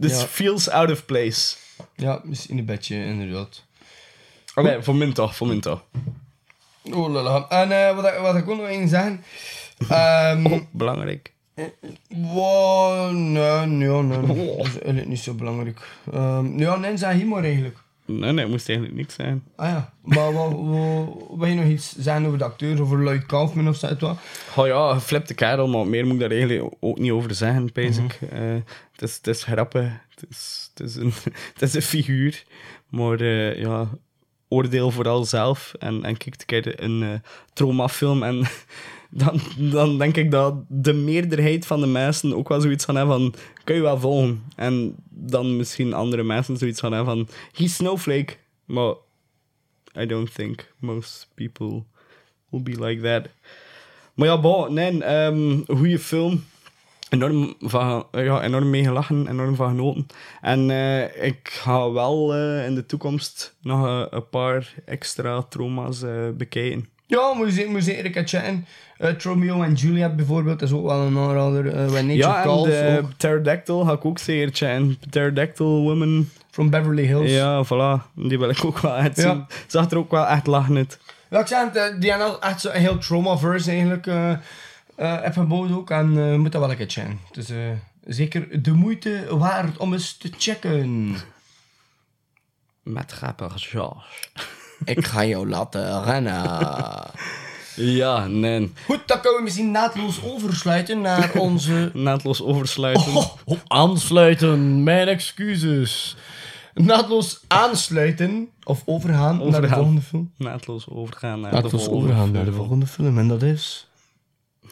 this 0.00 0.20
Ja. 0.20 0.26
feels 0.26 0.68
out 0.68 0.90
of 0.90 1.04
place. 1.04 1.56
Ja, 1.96 2.20
misschien 2.24 2.58
een 2.58 2.64
beetje, 2.64 2.96
inderdaad. 3.04 3.64
Oké, 4.54 4.82
voor 4.82 4.94
min 4.94 5.12
toch, 5.12 5.36
voor 5.36 5.46
min 5.46 5.60
toch. 5.60 5.84
Oh, 6.82 7.12
lala. 7.12 7.46
En 7.48 7.88
eh, 7.88 7.94
wat, 7.96 8.04
ik- 8.06 8.18
wat 8.20 8.36
ik 8.36 8.48
ook 8.48 8.56
nog 8.58 8.66
eens 8.68 8.90
zeggen... 8.90 9.24
Ehm 9.88 10.58
Belangrijk. 10.70 11.32
Wow, 12.08 13.10
nee, 13.12 13.66
nee, 13.66 14.02
nee. 14.02 14.26
Dat 14.26 14.66
is 14.66 14.78
eigenlijk 14.78 15.06
niet 15.06 15.18
zo 15.18 15.34
belangrijk. 15.34 15.80
Ehm 16.12 16.58
ja, 16.58 16.76
nee, 16.76 17.14
hier 17.14 17.26
maar 17.26 17.44
eigenlijk. 17.44 17.76
Nee, 18.04 18.32
nee, 18.32 18.44
het 18.44 18.48
moest 18.48 18.68
eigenlijk 18.68 18.98
niks 18.98 19.14
zijn. 19.14 19.44
Ah 19.56 19.68
ja, 19.68 19.92
maar 20.02 20.32
wat, 20.32 20.50
wil 21.38 21.48
je 21.48 21.54
nog 21.54 21.64
iets 21.64 21.94
zeggen 21.98 22.26
over 22.26 22.38
de 22.38 22.44
acteur, 22.44 22.82
over 22.82 22.98
Lloyd 22.98 23.26
Kaufman 23.26 23.68
of 23.68 23.76
zo? 23.76 23.88
wat? 23.98 24.18
Oh 24.56 24.66
ja, 24.66 24.94
geflipte 24.94 25.34
kerel, 25.34 25.68
maar 25.68 25.86
meer 25.86 26.04
moet 26.04 26.14
ik 26.14 26.20
daar 26.20 26.30
eigenlijk 26.30 26.74
ook 26.80 26.98
niet 26.98 27.10
over 27.10 27.34
zeggen, 27.34 27.72
pees 27.72 27.98
ik. 27.98 28.18
Mhm. 28.20 28.34
Eh, 28.34 28.54
het, 28.92 29.02
is, 29.02 29.16
het 29.16 29.26
is 29.26 29.44
grappig, 29.44 29.90
het 30.14 30.24
is, 30.30 30.70
het 30.74 30.88
is, 30.88 30.96
een, 30.96 31.12
het 31.54 31.62
is 31.62 31.74
een 31.74 31.82
figuur, 31.82 32.44
maar 32.88 33.20
eh, 33.20 33.58
ja, 33.58 33.88
oordeel 34.48 34.90
vooral 34.90 35.24
zelf 35.24 35.74
en, 35.78 36.04
en 36.04 36.16
kijk 36.16 36.34
een 36.40 36.46
keer 36.46 36.82
een 36.82 37.02
eh 37.02 37.14
traumafilm 37.52 38.22
en 38.22 38.46
dan, 39.14 39.40
dan 39.56 39.98
denk 39.98 40.16
ik 40.16 40.30
dat 40.30 40.54
de 40.68 40.92
meerderheid 40.92 41.66
van 41.66 41.80
de 41.80 41.86
mensen 41.86 42.36
ook 42.36 42.48
wel 42.48 42.60
zoiets 42.60 42.84
van 42.84 42.96
hebben 42.96 43.16
van, 43.16 43.34
kun 43.64 43.74
je 43.74 43.80
wel 43.80 43.98
volgen? 43.98 44.42
En 44.56 44.94
dan 45.08 45.56
misschien 45.56 45.92
andere 45.92 46.22
mensen 46.22 46.56
zoiets 46.56 46.80
van 46.80 46.92
hebben 46.92 47.14
van, 47.14 47.34
he's 47.52 47.74
snowflake, 47.74 48.36
maar 48.64 48.94
I 49.98 50.06
don't 50.06 50.34
think 50.34 50.72
most 50.78 51.28
people 51.34 51.82
will 52.48 52.62
be 52.62 52.84
like 52.84 53.02
that. 53.02 53.28
Maar 54.14 54.28
ja, 54.28 54.40
bon, 54.40 54.74
nee, 54.74 55.04
ehm 55.04 55.60
goede 55.66 55.98
film. 55.98 56.44
Enorm, 57.08 57.54
van, 57.60 58.06
ja, 58.12 58.42
enorm 58.42 58.70
mee 58.70 58.82
gelachen, 58.82 59.28
enorm 59.28 59.54
van 59.54 59.68
genoten. 59.68 60.06
En 60.40 60.70
eh, 60.70 61.24
ik 61.26 61.48
ga 61.48 61.90
wel 61.90 62.34
eh, 62.34 62.66
in 62.66 62.74
de 62.74 62.86
toekomst 62.86 63.56
nog 63.60 63.86
eh, 63.86 64.04
een 64.10 64.28
paar 64.28 64.74
extra 64.84 65.42
trauma's 65.42 66.04
bekijken. 66.36 66.91
Ja, 67.18 67.32
moet 67.34 67.46
je, 67.46 67.52
zeker- 67.52 67.70
moet 67.70 67.84
je 67.84 67.92
zeker 67.92 68.16
een 68.16 68.28
checken. 68.28 68.66
Eh, 68.98 69.18
Romeo 69.18 69.62
en 69.62 69.72
Juliet 69.74 70.16
bijvoorbeeld 70.16 70.62
is 70.62 70.72
ook 70.72 70.86
wel 70.86 71.00
een 71.00 71.18
aanrader. 71.18 71.64
When 71.90 72.06
Nature 72.06 72.16
ja, 72.16 72.36
en 72.36 72.42
Calls. 72.42 73.06
Pterodactyl 73.16 73.84
ga 73.84 73.92
ik 73.92 74.04
ook 74.04 74.18
zeker 74.18 74.54
checken. 74.54 74.98
Pterodactyl 75.10 75.64
Woman. 75.82 76.28
From 76.50 76.70
Beverly 76.70 77.04
Hills. 77.06 77.30
Ja, 77.30 77.64
voilà. 77.64 78.12
Die 78.14 78.38
wil 78.38 78.48
ik 78.48 78.64
ook 78.64 78.78
wel 78.78 78.96
echt 78.96 79.16
Ja. 79.16 79.22
zien. 79.22 79.46
Zag 79.66 79.90
er 79.90 79.96
ook 79.98 80.10
wel 80.10 80.26
echt 80.26 80.46
lachen 80.46 80.76
uit. 80.76 80.98
Ja, 81.30 81.40
ik 81.40 81.46
zei 81.46 81.64
het, 81.66 81.76
eh, 81.76 82.00
die 82.00 82.10
echt 82.40 82.60
zo'n 82.60 82.72
heel 82.72 82.98
trauma-verse 82.98 83.70
eigenlijk. 83.70 84.06
eh 84.06 84.30
eh 84.96 85.18
even 85.24 85.48
ook. 85.76 85.90
En 85.90 86.18
eh 86.18 86.36
moet 86.36 86.52
dat 86.52 86.60
wel 86.60 86.70
een 86.70 86.76
keer 86.76 86.90
checken. 86.90 87.18
Dus 87.32 87.50
zeker 88.04 88.62
de 88.62 88.72
moeite 88.72 89.24
waard 89.30 89.76
om 89.76 89.92
eens 89.92 90.16
te 90.16 90.30
checken. 90.38 91.14
Met 92.82 93.12
grappig 93.12 93.52
George. 93.70 94.06
Ik 94.84 95.06
ga 95.06 95.24
jou 95.24 95.48
laten 95.48 96.04
rennen. 96.04 96.60
Ja, 97.76 98.26
nee. 98.26 98.72
Goed, 98.86 99.00
dan 99.06 99.20
kunnen 99.20 99.38
we 99.38 99.44
misschien 99.44 99.70
naadloos 99.70 100.24
oversluiten 100.24 101.00
naar 101.00 101.32
onze... 101.38 101.90
Naadloos 101.94 102.42
oversluiten. 102.42 103.14
Oh, 103.14 103.32
oh, 103.44 103.58
aansluiten, 103.66 104.82
mijn 104.82 105.08
excuses. 105.08 106.16
Naadloos 106.74 107.44
aansluiten, 107.46 108.48
of 108.64 108.82
overgaan, 108.84 109.50
naar 109.50 109.60
de 109.60 109.68
volgende 109.68 110.00
film. 110.00 110.32
Naadloos 110.36 110.88
overgaan 110.88 111.40
naar 111.40 111.62
de 111.62 111.68
volgende 111.68 111.96
overgaan 111.96 112.30
naar 112.30 112.44
de 112.44 112.50
film. 112.50 112.56
volgende 112.56 112.86
film, 112.86 113.18
en 113.18 113.28
dat 113.28 113.42
is... 113.42 113.90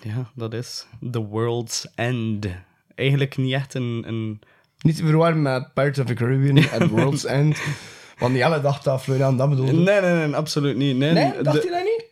Ja, 0.02 0.30
dat 0.34 0.54
is 0.54 0.86
The 1.10 1.26
World's 1.26 1.86
End. 1.94 2.46
eigenlijk 2.94 3.36
niet 3.36 3.52
echt 3.52 3.74
een... 3.74 4.04
een 4.06 4.40
Niet 4.80 4.96
te 4.96 5.04
verwarren 5.04 5.42
met 5.42 5.74
Pirates 5.74 5.98
of 5.98 6.06
the 6.06 6.14
Caribbean 6.14 6.70
at 6.80 6.88
World's 6.88 7.24
End. 7.24 7.60
Want 8.20 8.36
Jelle 8.36 8.60
dacht 8.60 8.84
dat 8.84 9.02
Florian 9.02 9.36
dat 9.36 9.48
bedoelde. 9.50 9.72
Nee, 9.72 10.00
nee, 10.00 10.26
nee, 10.26 10.34
absoluut 10.36 10.76
niet. 10.76 10.96
Nee, 10.96 11.12
Nee, 11.12 11.32
dacht 11.42 11.62
de- 11.62 11.68
hij 11.68 11.78
dat 11.82 11.84
niet? 11.84 12.04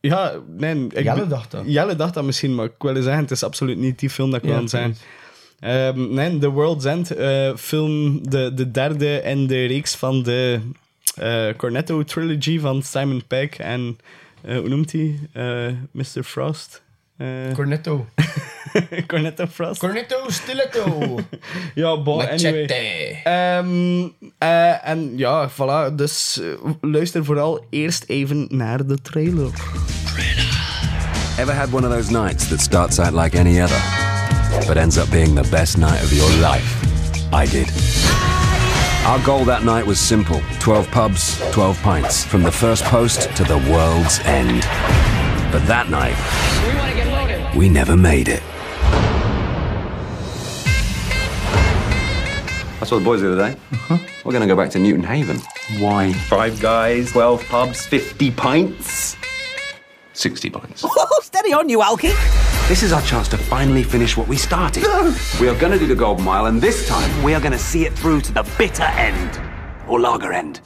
Ja, 0.00 0.32
nee. 0.56 0.86
Ik 0.86 1.02
Jelle 1.04 1.26
dacht 1.26 1.50
dat. 1.50 1.62
Jelle 1.66 1.96
dacht 1.96 2.14
dat 2.14 2.24
misschien, 2.24 2.54
maar 2.54 2.64
ik 2.64 2.72
wil 2.78 2.94
zeggen, 3.02 3.22
het 3.22 3.30
is 3.30 3.42
absoluut 3.42 3.78
niet 3.78 3.98
die 3.98 4.10
film 4.10 4.30
dat 4.30 4.42
ik 4.42 4.48
Ja, 4.48 4.58
wil 4.58 4.68
zijn. 4.68 4.96
Ehm, 5.60 6.14
nee, 6.14 6.38
The 6.38 6.48
World's 6.48 6.84
End, 6.84 7.10
eh, 7.10 7.56
film, 7.56 8.20
de, 8.30 8.54
de 8.54 8.70
derde 8.70 9.22
in 9.22 9.46
de 9.46 9.66
reeks 9.66 9.94
van 9.94 10.22
de 10.22 10.60
eh, 11.14 11.46
Cornetto 11.56 12.04
Trilogy 12.04 12.58
van 12.60 12.82
Simon 12.82 13.22
Pegg 13.26 13.56
en, 13.56 13.98
eh, 14.42 14.58
hoe 14.58 14.68
noemt 14.68 14.92
hij? 14.92 15.18
Mr. 15.92 16.22
Frost. 16.22 16.82
Cornetto. 17.54 18.06
Cornetto 19.06 19.46
Frost. 19.46 19.80
Cornetto 19.80 20.30
Stiletto. 20.30 21.18
ja, 21.74 22.02
bon, 22.02 22.28
anyway. 22.28 23.20
Ehm, 23.24 24.08
eh, 24.38 24.88
en 24.88 25.12
ja, 25.16 25.50
voilà. 25.50 25.94
Dus 25.94 26.40
eh, 26.40 26.70
luister 26.80 27.24
vooral 27.24 27.66
eerst 27.70 28.04
even 28.06 28.46
naar 28.50 28.86
de 28.86 28.98
trailer. 29.02 29.50
Ever 31.38 31.54
had 31.54 31.72
one 31.72 31.86
of 31.86 31.92
those 31.92 32.10
nights 32.10 32.48
that 32.48 32.60
starts 32.60 32.98
out 32.98 33.12
like 33.12 33.38
any 33.38 33.62
other, 33.62 33.80
but 34.66 34.76
ends 34.76 34.98
up 34.98 35.10
being 35.10 35.34
the 35.34 35.48
best 35.50 35.76
night 35.76 36.02
of 36.02 36.12
your 36.12 36.30
life? 36.30 36.88
I 37.32 37.46
did. 37.46 37.68
Our 39.06 39.18
goal 39.24 39.44
that 39.44 39.64
night 39.64 39.86
was 39.86 39.98
simple 39.98 40.40
12 40.58 40.90
pubs, 40.90 41.40
12 41.52 41.82
pints, 41.82 42.24
from 42.24 42.42
the 42.42 42.52
first 42.52 42.84
post 42.84 43.34
to 43.36 43.44
the 43.44 43.56
world's 43.56 44.20
end. 44.24 44.62
But 45.50 45.66
that 45.66 45.88
night, 45.88 46.14
we 47.56 47.68
never 47.68 47.96
made 47.96 48.28
it. 48.28 48.42
I 52.80 52.84
saw 52.86 52.98
the 52.98 53.04
boys 53.04 53.20
the 53.20 53.32
other 53.32 53.50
day. 53.52 53.58
Uh-huh. 53.72 53.98
We're 54.24 54.32
going 54.32 54.40
to 54.40 54.46
go 54.52 54.56
back 54.56 54.70
to 54.70 54.78
Newton 54.78 55.02
Haven. 55.04 55.38
Why? 55.78 56.12
Five 56.14 56.60
guys, 56.60 57.12
12 57.12 57.44
pubs, 57.46 57.84
50 57.86 58.30
pints. 58.30 59.16
60 60.14 60.50
pints. 60.50 60.84
Oh, 61.12 61.20
steady 61.22 61.52
on, 61.52 61.68
you 61.68 61.80
alky. 61.80 62.12
This 62.68 62.82
is 62.82 62.92
our 62.92 63.02
chance 63.02 63.28
to 63.28 63.36
finally 63.38 63.82
finish 63.82 64.16
what 64.16 64.28
we 64.28 64.36
started. 64.36 64.82
We 65.40 65.48
are 65.48 65.58
going 65.58 65.72
to 65.72 65.78
do 65.78 65.86
the 65.86 65.94
Golden 65.94 66.24
Mile, 66.24 66.46
and 66.46 66.60
this 66.60 66.88
time 66.88 67.22
we 67.22 67.34
are 67.34 67.40
going 67.40 67.52
to 67.52 67.58
see 67.58 67.84
it 67.84 67.92
through 67.92 68.20
to 68.22 68.32
the 68.32 68.42
bitter 68.56 68.84
end. 68.84 69.40
Or 69.88 70.00
lager 70.00 70.32
end. 70.32 70.60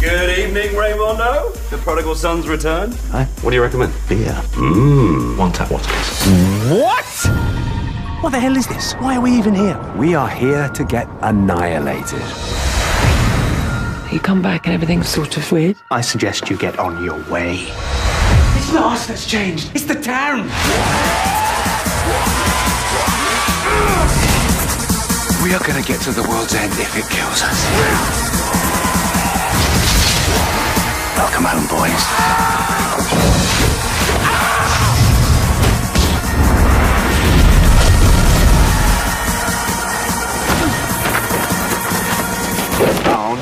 Good 0.00 0.38
evening, 0.38 0.70
Raymondo. 0.70 1.52
The 1.70 1.76
prodigal 1.78 2.14
son's 2.14 2.48
return. 2.48 2.92
Hey, 3.12 3.24
what 3.42 3.50
do 3.50 3.56
you 3.56 3.62
recommend? 3.62 3.92
Beer. 4.08 4.32
Mmm. 4.52 5.36
One 5.36 5.52
tap, 5.52 5.70
water. 5.70 5.90
What? 6.74 7.39
What 8.20 8.32
the 8.32 8.38
hell 8.38 8.54
is 8.54 8.66
this? 8.66 8.92
Why 9.00 9.16
are 9.16 9.20
we 9.22 9.32
even 9.32 9.54
here? 9.54 9.80
We 9.96 10.14
are 10.14 10.28
here 10.28 10.68
to 10.68 10.84
get 10.84 11.08
annihilated. 11.22 12.20
You 14.12 14.20
come 14.20 14.42
back 14.42 14.66
and 14.66 14.74
everything's 14.74 15.08
sort 15.08 15.38
of 15.38 15.50
weird. 15.50 15.76
I 15.90 16.02
suggest 16.02 16.50
you 16.50 16.58
get 16.58 16.78
on 16.78 17.02
your 17.02 17.18
way. 17.30 17.54
It's 18.58 18.74
not 18.74 18.92
us 18.92 19.06
that's 19.06 19.26
changed, 19.26 19.70
it's 19.74 19.86
the 19.86 19.94
town. 19.94 20.42
We 25.42 25.54
are 25.54 25.64
gonna 25.66 25.80
get 25.80 26.02
to 26.02 26.12
the 26.12 26.26
world's 26.28 26.54
end 26.54 26.74
if 26.74 26.94
it 26.98 27.08
kills 27.08 27.40
us. 27.40 27.64
Welcome 31.16 31.44
home, 31.44 31.66
boys. 31.68 33.39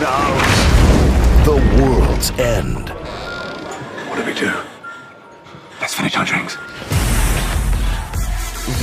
Oh 0.00 1.42
no. 1.44 1.44
The 1.44 1.82
world's 1.82 2.30
end. 2.38 2.88
What 4.08 4.16
do 4.18 4.24
we 4.24 4.32
do? 4.34 4.52
Let's 5.80 5.94
finish 5.94 6.16
our 6.16 6.24
drinks. 6.24 6.56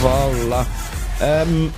Voilà. 0.01 0.65
Ehm, 1.19 1.69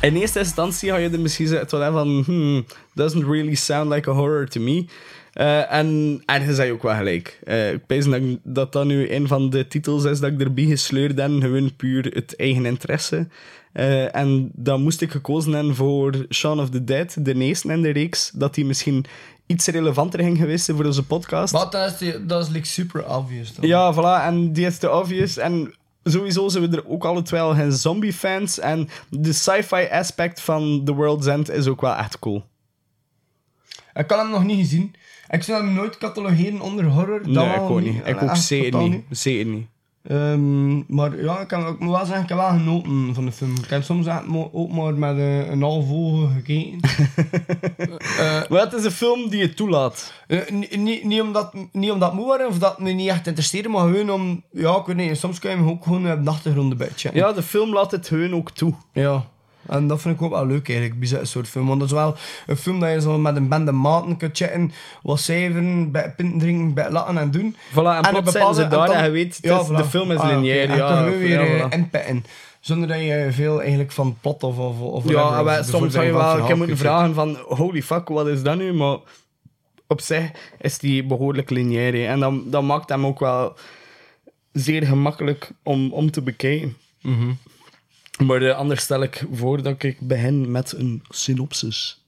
in 0.00 0.16
eerste 0.16 0.38
instantie 0.38 0.90
ga 0.90 0.96
je 0.96 1.10
er 1.10 1.20
misschien 1.20 1.46
zo- 1.46 1.64
toch 1.64 1.92
van... 1.92 2.22
Hmm, 2.26 2.64
doesn't 2.94 3.24
really 3.24 3.54
sound 3.54 3.90
like 3.92 4.10
a 4.10 4.12
horror 4.12 4.48
to 4.48 4.60
me. 4.60 4.84
Eh, 5.32 5.72
en 5.72 6.22
ergens 6.26 6.56
heb 6.56 6.66
je 6.66 6.72
ook 6.72 6.82
wel 6.82 6.94
gelijk. 6.94 7.38
Eh, 7.44 7.72
ik 7.72 7.86
pijs 7.86 8.04
dat, 8.04 8.20
dat 8.42 8.72
dat 8.72 8.84
nu 8.84 9.10
een 9.12 9.28
van 9.28 9.50
de 9.50 9.66
titels 9.68 10.04
is 10.04 10.20
dat 10.20 10.32
ik 10.32 10.40
erbij 10.40 10.64
gesleurd 10.64 11.18
heb. 11.18 11.30
Gewoon 11.40 11.76
puur 11.76 12.04
het 12.14 12.36
eigen 12.36 12.66
interesse. 12.66 13.28
Eh, 13.74 14.14
en 14.16 14.50
dan 14.54 14.82
moest 14.82 15.00
ik 15.00 15.10
gekozen 15.10 15.52
hebben 15.52 15.74
voor 15.74 16.26
Shaun 16.30 16.60
of 16.60 16.70
the 16.70 16.84
Dead, 16.84 17.16
de 17.24 17.34
eerste 17.34 17.72
in 17.72 17.82
de 17.82 17.90
reeks. 17.90 18.30
Dat 18.34 18.54
die 18.54 18.64
misschien 18.64 19.04
iets 19.46 19.66
relevanter 19.66 20.20
ging 20.20 20.38
geweest 20.38 20.64
zijn 20.64 20.76
voor 20.76 20.86
onze 20.86 21.06
podcast. 21.06 21.52
Wat, 21.52 21.72
dat 21.72 21.90
is, 21.92 21.98
die- 21.98 22.26
dat 22.26 22.42
is 22.46 22.48
like 22.52 22.66
super 22.66 23.16
obvious. 23.16 23.54
Dan. 23.54 23.66
Ja, 23.68 23.94
voilà. 23.94 24.24
En 24.26 24.52
die 24.52 24.66
is 24.66 24.78
te 24.78 24.90
obvious. 24.92 25.36
En 25.36 25.74
sowieso 26.04 26.48
zijn 26.48 26.70
we 26.70 26.76
er 26.76 26.88
ook 26.88 27.04
alle 27.04 27.22
twee 27.22 27.40
al 27.40 27.54
geen 27.54 27.72
zombie-fans. 27.72 28.58
En 28.58 28.88
de 29.10 29.32
sci-fi 29.32 29.88
aspect 29.90 30.40
van 30.40 30.82
The 30.84 30.92
World's 30.94 31.26
End 31.26 31.50
is 31.50 31.66
ook 31.66 31.80
wel 31.80 31.94
echt 31.94 32.18
cool. 32.18 32.44
Ik 33.94 34.06
kan 34.06 34.18
hem 34.18 34.30
nog 34.30 34.44
niet 34.44 34.58
gezien. 34.58 34.94
Ik 35.28 35.42
zou 35.42 35.64
hem 35.64 35.74
nooit 35.74 35.98
catalogeren 35.98 36.60
onder 36.60 36.84
horror. 36.84 37.28
nee, 37.28 37.54
ik 37.54 37.60
ook 37.60 37.80
niet. 37.80 38.06
Ik 38.06 38.22
ook 38.22 38.36
zeker 38.36 38.80
niet. 38.88 39.02
Zeker 39.10 39.46
niet. 39.52 39.66
Ehm, 40.04 40.94
maar 40.94 41.22
ja, 41.22 41.40
ik, 41.40 41.48
kan, 41.48 41.66
ik 41.66 41.78
moet 41.78 41.96
wel 41.96 42.04
zeggen, 42.04 42.22
ik 42.22 42.28
heb 42.28 42.38
wel 42.38 42.48
genoten 42.48 43.14
van 43.14 43.24
de 43.24 43.32
film. 43.32 43.54
Ik 43.62 43.70
heb 43.70 43.82
soms 43.82 44.06
ook 44.52 44.72
maar 44.72 44.94
met 44.94 45.16
een, 45.16 45.52
een 45.52 45.62
half 45.62 45.90
oog 45.90 46.32
gekeken. 46.32 46.78
maar 48.50 48.60
het 48.60 48.72
is 48.72 48.84
een 48.84 48.90
film 48.90 49.28
die 49.28 49.40
je 49.40 49.54
toelaat. 49.54 50.12
Eh, 50.26 50.48
niet- 50.50 50.76
niet, 50.76 51.04
niet, 51.04 51.20
omdat, 51.20 51.54
niet 51.72 51.90
omdat 51.90 52.08
het 52.08 52.18
moet 52.18 52.26
worden 52.26 52.48
of 52.48 52.58
dat 52.58 52.70
het 52.70 52.78
me 52.84 52.90
niet 52.90 53.08
echt 53.08 53.26
interesseerde, 53.26 53.68
maar 53.68 53.82
gewoon 53.88 54.10
om... 54.10 54.42
Ja, 54.52 54.76
ik 54.76 54.86
weet 54.86 54.96
niet, 54.96 55.18
soms 55.18 55.38
kan 55.38 55.50
je 55.50 55.56
hem 55.56 55.68
ook 55.68 55.84
gewoon 55.84 56.12
op 56.12 56.24
de 56.24 56.30
achtergrond 56.30 56.70
een 56.70 56.76
beetje. 56.78 57.10
Ja, 57.12 57.32
de 57.32 57.42
film 57.42 57.72
laat 57.72 57.90
het 57.90 58.08
gewoon 58.08 58.34
ook 58.34 58.50
toe. 58.50 58.74
Ja. 58.92 59.24
En 59.68 59.86
dat 59.86 60.00
vind 60.00 60.14
ik 60.16 60.22
ook 60.22 60.30
wel 60.30 60.46
leuk 60.46 60.68
eigenlijk, 60.68 60.98
bij 60.98 61.08
zo'n 61.08 61.26
soort 61.26 61.48
film. 61.48 61.66
Want 61.66 61.80
dat 61.80 61.88
is 61.88 61.94
wel 61.94 62.16
een 62.46 62.56
film 62.56 62.80
dat 62.80 62.90
je 62.92 63.00
zo 63.00 63.18
met 63.18 63.36
een 63.36 63.48
bende 63.48 63.72
maten 63.72 64.16
kunt 64.16 64.36
chatten, 64.36 64.72
wat 65.02 65.20
cijferen, 65.20 65.90
bij 65.90 66.12
pinten 66.16 66.38
drinken, 66.38 66.74
bij 66.74 66.90
lachen 66.90 67.18
en 67.18 67.30
doen. 67.30 67.56
Voilà, 67.72 67.74
en 67.74 68.10
plots 68.10 68.32
zijn 68.32 68.54
ze 68.54 68.68
daar 68.68 68.90
en 68.90 69.04
je 69.04 69.10
weet, 69.10 69.28
is- 69.40 69.40
de 69.66 69.84
film 69.88 70.10
is 70.10 70.18
Ah, 70.18 70.28
lineair, 70.28 70.68
En 70.70 70.76
ja, 70.76 70.88
toch 70.88 70.98
gewoon 70.98 71.18
weer 71.18 71.56
ja, 71.56 71.68
voilà. 71.68 71.72
inpitten. 71.72 72.24
Zonder 72.60 72.88
dat 72.88 72.98
je 72.98 73.28
veel 73.30 73.60
eigenlijk 73.60 73.92
van 73.92 74.16
plot 74.20 74.42
of... 74.42 74.58
of, 74.58 74.80
of 74.80 75.08
Ja, 75.08 75.38
en 75.38 75.44
wij- 75.44 75.62
soms 75.62 75.92
zou 75.92 76.04
je 76.04 76.12
wel 76.12 76.38
een 76.38 76.46
keer 76.46 76.56
moeten 76.56 76.76
vragen 76.78 77.14
van... 77.14 77.36
Holy 77.36 77.82
fuck, 77.82 78.08
wat 78.08 78.26
is 78.26 78.42
dat 78.42 78.56
nu? 78.56 78.72
Maar 78.72 78.96
op 79.86 80.00
zich 80.00 80.30
is 80.60 80.78
die 80.78 81.04
behoorlijk 81.04 81.50
lineair. 81.50 82.06
En 82.08 82.20
dan, 82.20 82.42
dat 82.46 82.62
maakt 82.62 82.88
hem 82.88 83.06
ook 83.06 83.20
wel 83.20 83.56
zeer 84.52 84.86
gemakkelijk 84.86 85.50
om, 85.62 85.92
om 85.92 86.10
te 86.10 86.22
bekijken. 86.22 86.76
Mhm. 87.02 87.30
Maar 88.18 88.42
eh, 88.42 88.56
anders 88.56 88.82
stel 88.82 89.02
ik 89.02 89.24
voor 89.32 89.62
dat 89.62 89.82
ik 89.82 90.00
begin 90.00 90.50
met 90.50 90.72
een 90.72 91.02
synopsis. 91.08 92.04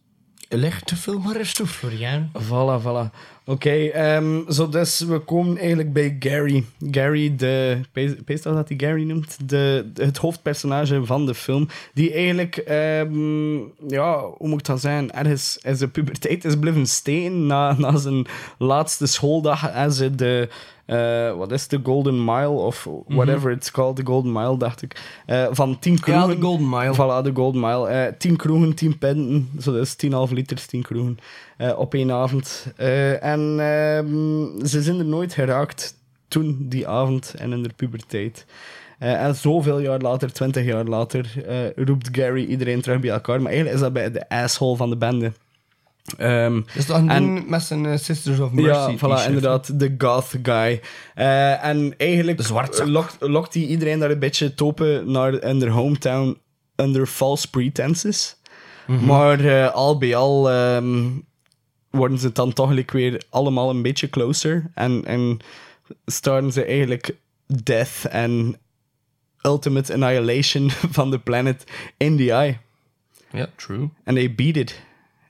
Leg 0.49 0.81
de 0.81 0.97
film 0.97 1.23
maar 1.23 1.37
eens 1.37 1.55
toe, 1.55 1.67
Florian. 1.67 2.31
Voilà, 2.33 2.83
voilà. 2.83 3.15
Oké, 3.49 3.71
ehm, 3.87 4.51
zo 4.51 4.69
dus 4.69 5.01
we 5.01 5.19
komen 5.19 5.57
eigenlijk 5.59 5.93
bij 5.93 6.17
Gary. 6.19 6.65
Gary, 6.91 7.37
de... 7.37 7.81
Pees 8.25 8.43
dat 8.43 8.55
dat 8.55 8.69
hij 8.69 8.79
Gary 8.79 9.03
noemt? 9.03 9.49
De, 9.49 9.91
de- 9.95 10.05
het 10.05 10.17
hoofdpersonage 10.17 11.05
van 11.05 11.27
de 11.27 11.35
film. 11.35 11.69
Die 11.95 12.13
eigenlijk, 12.13 12.57
ehm, 12.57 13.55
ja, 13.89 14.21
hoe 14.39 14.49
moet 14.49 14.61
ik 14.61 14.67
dat 14.67 14.81
zeggen? 14.81 15.15
Ergens 15.15 15.59
in 15.63 15.77
zijn 15.77 15.91
puberteit 15.91 16.45
is 16.45 16.59
blijven 16.59 16.87
steken 16.87 17.47
na, 17.47 17.73
na 17.79 17.97
zijn 17.97 18.27
laatste 18.59 19.07
schooldag. 19.07 19.69
En 19.71 19.93
ze 19.93 20.15
de... 20.15 20.49
eh, 20.87 21.37
wat 21.37 21.53
is 21.53 21.69
de 21.69 21.81
Golden 21.83 22.25
Mile? 22.25 22.49
Of 22.49 22.89
whatever 23.07 23.51
it's 23.51 23.71
called, 23.71 23.97
de 23.97 24.05
Golden 24.07 24.33
Mile, 24.33 24.59
dacht 24.59 24.83
ik. 24.83 24.97
Eh, 25.27 25.47
van 25.51 25.79
10 25.79 26.01
kroegen. 26.01 26.29
de 26.29 26.43
Golden 26.43 26.69
Mile. 26.69 26.95
Voilà, 26.95 27.25
de 27.25 27.31
Golden 27.35 27.61
Mile. 27.61 27.87
Eh 27.89 28.13
10 28.19 28.37
kroegen, 28.37 28.75
10 28.75 28.99
pinten. 28.99 29.49
Zo, 29.61 29.73
dat 29.73 29.83
is 29.83 29.97
10,5 30.29 30.33
liters, 30.35 30.67
10 30.67 30.83
kroegen. 30.83 31.19
Eh, 31.57 31.79
op 31.79 31.95
één 31.95 32.11
avond. 32.13 32.67
Eh, 32.77 33.23
en 33.25 33.41
ehm, 33.61 34.67
ze 34.67 34.83
zijn 34.83 34.99
er 34.99 35.05
nooit 35.05 35.33
geraakt 35.35 35.95
toen, 36.29 36.57
die 36.69 36.89
avond 36.89 37.35
en 37.39 37.53
in 37.53 37.63
de 37.63 37.71
puberteit. 37.77 38.47
Eh, 38.99 39.25
en 39.25 39.35
zoveel 39.35 39.79
jaar 39.79 40.01
later, 40.01 40.33
20 40.33 40.65
jaar 40.65 40.85
later, 40.85 41.33
roept 41.77 42.09
Gary 42.13 42.45
iedereen 42.45 42.81
terug 42.81 43.01
bij 43.01 43.11
elkaar. 43.11 43.37
Maar 43.43 43.47
eigenlijk 43.53 43.75
is 43.77 43.83
dat 43.83 43.93
bij 43.93 44.11
de 44.11 44.29
asshole 44.29 44.77
van 44.77 44.91
de 44.91 44.97
bende. 44.97 45.33
Ehm, 46.19 46.61
Dus 46.75 46.87
dat 46.87 46.97
een 46.97 47.11
en- 47.11 47.45
met 47.49 47.63
zijn 47.63 47.99
Sisters 47.99 48.39
of 48.39 48.53
Mercy 48.53 48.91
ja, 48.91 48.97
voilà, 48.97 49.27
inderdaad, 49.27 49.81
de 49.81 49.95
goth 49.99 50.35
guy. 50.43 50.81
En 51.15 51.95
eigenlijk 51.97 52.49
lokt, 52.85 53.17
lokt 53.21 53.55
hij 53.55 53.63
iedereen 53.63 53.99
daar 53.99 54.11
een 54.11 54.19
beetje 54.19 54.55
topen 54.55 55.11
naar 55.11 55.43
in 55.43 55.59
their 55.59 55.71
hometown 55.73 56.39
under 56.77 57.07
false 57.07 57.51
pretenses. 57.51 58.37
Mhm. 58.87 59.05
Maar 59.05 59.71
al 59.71 59.99
bij 59.99 60.17
al 60.17 60.51
ehm, 60.51 61.05
worden 61.97 62.19
ze 62.19 62.33
dan 62.33 62.53
toch 62.53 62.71
like 62.71 62.97
weer 62.97 63.23
allemaal 63.31 63.71
een 63.71 63.83
beetje 63.83 64.11
closer. 64.11 64.71
En, 64.75 65.05
en 65.05 65.39
starten 66.07 66.53
ze 66.53 66.65
eigenlijk 66.65 67.17
death 67.47 68.05
en 68.11 68.57
ultimate 69.43 69.93
annihilation 69.93 70.71
van 70.97 71.11
the 71.11 71.19
planet 71.19 71.65
in 71.97 72.17
the 72.17 72.33
eye. 72.33 72.59
Ja, 73.31 73.49
true. 73.57 73.89
En 74.05 74.15
they 74.15 74.35
beat 74.35 74.57
it. 74.57 74.81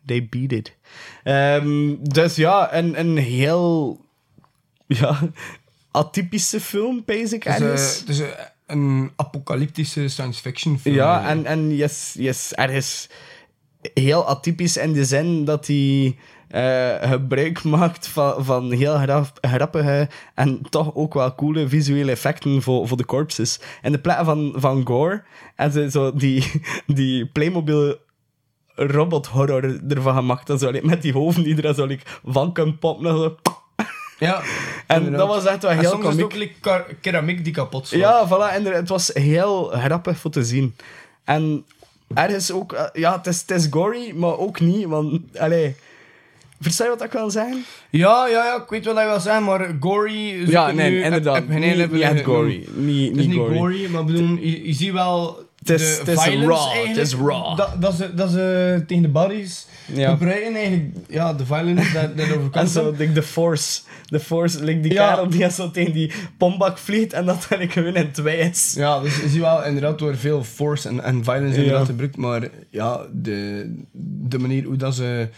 They 0.06 0.26
beat 0.28 0.52
it. 0.52 0.76
Ehm, 1.22 1.94
dus 2.00 2.36
ja, 2.36 2.74
een, 2.74 3.00
een 3.00 3.16
heel 3.16 4.00
ja, 4.86 5.30
atypische 5.90 6.60
film, 6.60 7.02
basic. 7.06 7.44
Ergens. 7.44 8.04
is 8.04 8.20
eh, 8.20 8.28
een 8.66 9.12
apocalyptische 9.16 10.08
science 10.08 10.40
fiction 10.40 10.78
film. 10.78 10.94
Ja, 10.94 11.28
en, 11.28 11.46
en 11.46 11.76
yes, 11.76 12.14
yes, 12.18 12.52
er 12.54 12.70
is 12.70 13.08
heel 13.94 14.28
atypisch 14.28 14.76
in 14.76 14.92
de 14.92 15.04
zin 15.04 15.44
dat 15.44 15.66
hij 15.66 16.16
eh, 16.48 17.10
gebruik 17.10 17.62
maakt 17.64 18.08
van, 18.08 18.44
van 18.44 18.72
heel 18.72 18.98
grappige 19.40 20.08
en 20.34 20.60
toch 20.70 20.94
ook 20.94 21.14
wel 21.14 21.34
coole 21.34 21.68
visuele 21.68 22.10
effecten 22.10 22.62
voor, 22.62 22.88
voor 22.88 22.96
de 22.96 23.04
corpses. 23.04 23.60
In 23.82 23.92
de 23.92 23.98
plaats 23.98 24.24
van, 24.24 24.52
van 24.56 24.86
gore 24.86 25.22
en 25.56 25.72
ze 25.72 25.90
zo 25.90 26.14
die, 26.14 26.50
die 26.86 27.26
Playmobil 27.26 27.96
robot 28.74 29.26
horror 29.26 29.80
ervan 29.88 30.14
gemaakt. 30.14 30.46
Dat 30.46 30.60
zo, 30.60 30.70
like, 30.70 30.86
met 30.86 31.02
die 31.02 31.12
hoofden 31.12 31.44
die 31.44 31.62
er 31.62 31.74
zo 31.74 31.84
like, 31.86 32.04
van 32.24 32.52
kunnen 32.52 32.78
poppen. 32.78 33.06
en 33.06 33.16
Zo. 33.16 33.36
Ja, 34.18 34.40
En 34.86 34.96
inderdaad. 34.96 35.18
dat 35.18 35.28
was 35.28 35.44
echt 35.52 35.62
wel 35.62 35.70
En 35.70 35.78
heel 35.78 35.90
soms 35.90 36.04
het 36.04 36.10
komiek. 36.14 36.24
ook 36.24 36.34
like, 36.34 36.94
keramiek 37.00 37.44
die 37.44 37.52
kapot 37.52 37.86
slaat. 37.86 38.00
Ja, 38.00 38.26
voilà. 38.28 38.54
En 38.54 38.66
er- 38.66 38.74
het 38.74 38.88
was 38.88 39.10
heel 39.14 39.64
grappig 39.64 40.18
voor 40.18 40.30
te 40.30 40.44
zien. 40.44 40.76
En 41.24 41.64
ergens 42.14 42.52
ook... 42.52 42.72
eh, 42.72 42.84
ja, 42.92 43.16
het 43.16 43.26
is, 43.26 43.40
het 43.40 43.50
is 43.50 43.66
gory, 43.70 44.12
maar 44.16 44.38
ook 44.38 44.60
niet. 44.60 44.86
Want, 44.86 45.38
allee... 45.38 45.76
Versta 46.60 46.84
je 46.84 46.90
wat 46.90 47.02
ik 47.04 47.12
wil 47.12 47.30
zeggen? 47.30 47.64
Ja, 47.90 48.26
ja, 48.26 48.44
ja, 48.44 48.56
ik 48.62 48.68
weet 48.68 48.84
wat 48.84 48.98
je 48.98 49.04
wil 49.04 49.20
zeggen, 49.20 49.44
maar 49.44 49.74
gory... 49.80 50.50
Ja, 50.50 50.68
ik 50.68 50.74
nee, 50.74 50.90
nu- 50.90 51.02
inderdaad. 51.02 51.34
heb- 51.34 51.48
heb 51.48 51.62
geen 51.62 51.76
Niet- 51.78 51.92
niet 51.92 52.00
echt 52.02 52.24
gory. 52.24 52.66
Niet- 52.74 53.08
Het 53.08 53.18
is 53.18 53.24
niet 53.26 53.34
niet 53.34 53.36
gory. 53.36 53.56
gory, 53.56 53.90
maar 53.90 54.00
ik 54.00 54.06
bedoel, 54.06 54.36
je, 54.40 54.66
je 54.66 54.72
ziet 54.72 54.92
wel 54.92 55.44
Het 55.58 55.70
is- 55.80 55.94
de 55.94 55.98
het 56.10 56.18
is 56.18 56.22
violence 56.22 56.46
raw, 56.74 56.86
het 56.86 56.96
is 56.96 57.14
raw. 57.14 57.56
Dat, 57.56 57.70
dat 57.82 57.94
ze, 57.94 58.14
dat 58.14 58.30
ze 58.30 58.84
tegen 58.86 59.02
de 59.02 59.08
bodies 59.08 59.66
Ja. 59.94 60.10
gebruiken 60.10 60.54
eigenlijk, 60.54 60.94
ja, 61.08 61.32
de 61.34 61.46
violence 61.46 61.92
dat, 61.92 62.16
dat 62.16 62.26
En 62.26 62.34
overkomt. 62.38 62.70
zo, 62.70 62.90
like, 62.98 63.12
de 63.12 63.22
force. 63.22 63.80
De 64.08 64.20
force, 64.20 64.64
like 64.64 64.80
die 64.80 64.92
Ja. 64.92 65.08
kerel 65.10 65.28
die 65.30 65.50
zo 65.50 65.70
tegen 65.70 65.92
die 65.92 66.12
pombak 66.38 66.78
vliegt 66.78 67.12
en 67.12 67.24
dat 67.24 67.46
dan 67.48 67.60
ik 67.60 67.72
gewoon 67.72 67.94
in 67.96 68.10
twee 68.12 68.38
is. 68.38 68.72
Ja, 68.76 69.00
dus 69.00 69.20
je 69.20 69.28
ziet 69.28 69.40
wel 69.40 69.64
inderdaad 69.64 69.98
door 69.98 70.16
veel 70.16 70.44
force 70.44 70.88
en, 70.88 71.02
en 71.02 71.24
violence 71.24 71.56
inderdaad 71.56 71.80
Ja. 71.80 71.86
gebruikt, 71.86 72.16
maar 72.16 72.48
ja, 72.70 73.00
de, 73.12 73.72
de 74.28 74.38
manier 74.38 74.64
hoe 74.64 74.76
dat 74.76 74.94
ze 74.94 75.28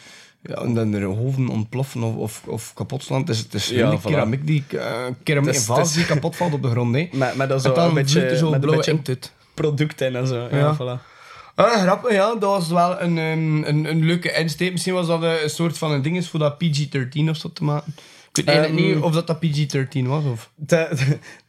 ja, 0.43 0.55
en 0.55 0.75
dan 0.75 0.93
er 0.93 1.05
hoofden 1.05 1.49
ontploffen 1.49 2.03
of, 2.03 2.15
of, 2.17 2.43
of 2.47 2.75
kapot 2.75 3.03
slaan, 3.03 3.21
het 3.21 3.29
is, 3.29 3.39
het 3.39 3.55
is 3.55 3.69
Ja, 3.69 3.99
voilà. 3.99 4.03
keramiek 4.03 4.47
die, 4.47 4.65
eh 4.71 5.07
keramiek 5.23 5.67
die 5.95 6.07
kapot 6.07 6.37
valt 6.37 6.53
op 6.53 6.63
de 6.63 6.69
grond, 6.71 6.95
hè. 6.95 7.09
Met, 7.19 7.35
met 7.37 7.49
dat 7.49 7.63
zo 7.63 7.75
een 7.75 7.95
beetje, 7.95 8.37
zo 8.37 8.51
met 8.51 8.63
een 8.63 8.71
beetje 8.71 9.19
product 9.55 10.01
in 10.01 10.17
en 10.17 10.27
zo. 10.27 10.49
Ja, 10.51 10.57
Ja. 10.57 10.77
voilà. 10.77 11.17
Ah, 11.55 11.81
grappig, 11.83 12.13
ja. 12.13 12.27
Dat 12.35 12.41
was 12.41 12.69
wel 12.69 13.01
een, 13.01 13.17
een, 13.17 13.65
een, 13.69 13.85
een 13.85 14.05
leuke 14.05 14.33
insteek. 14.33 14.73
Misschien 14.73 14.95
was 14.95 15.07
dat 15.07 15.23
een, 15.23 15.51
soort 15.51 15.79
van 15.79 15.93
een 15.93 16.03
ding 16.03 16.17
is 16.17 16.29
voor 16.29 16.39
dat 16.41 16.55
PG-13 16.65 17.29
of 17.29 17.37
zo 17.37 17.53
te 17.53 17.65
maken. 17.65 17.95
Ik 18.33 18.45
weet 18.45 18.57
Ehm, 18.65 18.75
niet 18.75 18.97
of 18.97 19.13
dat, 19.13 19.27
dat 19.27 19.39
PG-13 19.45 20.03
was. 20.07 20.25
Of... 20.25 20.51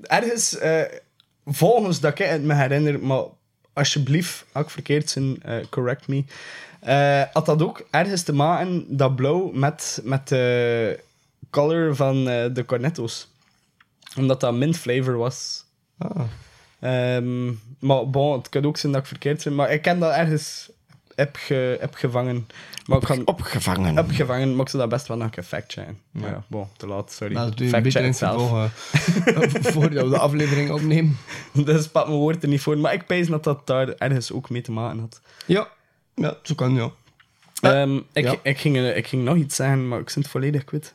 Ergens, 0.01 0.57
eh, 0.57 0.81
volgens 1.45 1.99
dat 1.99 2.19
ik 2.19 2.25
het 2.25 2.43
me 2.43 2.53
herinner, 2.53 2.99
maar 2.99 3.21
alsjeblieft, 3.73 4.45
als 4.51 4.63
ik 4.65 4.69
verkeerd 4.71 5.13
ben, 5.15 5.37
eh, 5.41 5.55
correct 5.69 6.07
me. 6.07 6.23
Eh, 6.79 7.21
had 7.33 7.45
dat 7.45 7.61
ook 7.61 7.85
ergens 7.89 8.23
te 8.23 8.33
maken, 8.33 8.85
dat 8.97 9.15
blauw, 9.15 9.51
met, 9.53 10.01
met 10.03 10.27
de 10.27 10.99
color 11.49 11.95
van 11.95 12.27
eh, 12.29 12.45
de 12.53 12.65
cornetto's. 12.65 13.27
Omdat 14.17 14.39
dat 14.39 14.53
mint 14.53 14.77
flavor 14.77 15.17
was. 15.17 15.63
Ah. 15.97 16.21
Ehm, 16.79 17.47
maar 17.79 18.09
bon, 18.09 18.37
het 18.37 18.49
kan 18.49 18.65
ook 18.65 18.77
zijn 18.77 18.91
dat 18.91 19.01
ik 19.01 19.07
verkeerd 19.07 19.43
ben, 19.43 19.55
maar 19.55 19.71
ik 19.71 19.81
ken 19.81 19.99
dat 19.99 20.13
ergens 20.13 20.69
heb, 21.15 21.35
ge, 21.35 21.77
heb 21.79 21.93
gevangen. 21.95 22.47
Maar 22.85 22.97
ik 22.97 23.03
kan, 23.03 23.27
Opgevangen. 23.27 23.95
heb 23.95 24.11
gevangen, 24.11 24.51
maar 24.55 24.61
ik 24.65 24.69
zou 24.69 24.81
dat 24.81 24.91
best 24.91 25.07
wel 25.07 25.17
nog 25.17 25.35
een 25.35 25.43
fact 25.43 25.71
checken. 25.73 25.99
Maar 26.11 26.29
ja, 26.29 26.43
bon, 26.47 26.67
te 26.77 26.87
laat, 26.87 27.11
sorry. 27.11 27.33
Nou, 27.33 27.55
dat 27.55 27.67
fact 27.67 27.91
check 27.91 28.13
zelf. 28.13 28.51
eh, 28.51 28.63
voordat 29.73 30.03
we 30.03 30.09
de 30.09 30.17
aflevering 30.17 30.71
opnemen. 30.71 31.17
Dus 31.65 31.87
pat 31.87 32.07
mijn 32.07 32.19
woord 32.19 32.43
er 32.43 32.49
niet 32.49 32.61
voor. 32.61 32.77
Maar 32.77 32.93
ik 32.93 33.05
pees 33.05 33.27
dat 33.27 33.43
dat 33.43 33.67
daar 33.67 33.89
ergens 33.89 34.31
ook 34.31 34.49
mee 34.49 34.61
te 34.61 34.71
maken 34.71 34.99
had. 34.99 35.21
Ja, 35.45 35.67
ja 36.19 36.37
zo 36.43 36.55
kan 36.55 36.73
ja. 36.73 36.91
Ehm, 37.61 37.95
ik, 38.13 38.23
ja. 38.23 38.35
ik, 38.43 38.57
ging, 38.57 38.77
eh, 38.77 38.97
ik 38.97 39.07
ging 39.07 39.23
nog 39.23 39.35
iets 39.35 39.55
zeggen, 39.55 39.87
maar 39.87 39.99
ik 39.99 40.09
zit 40.09 40.23
het 40.23 40.31
volledig 40.31 40.63
kwijt. 40.63 40.93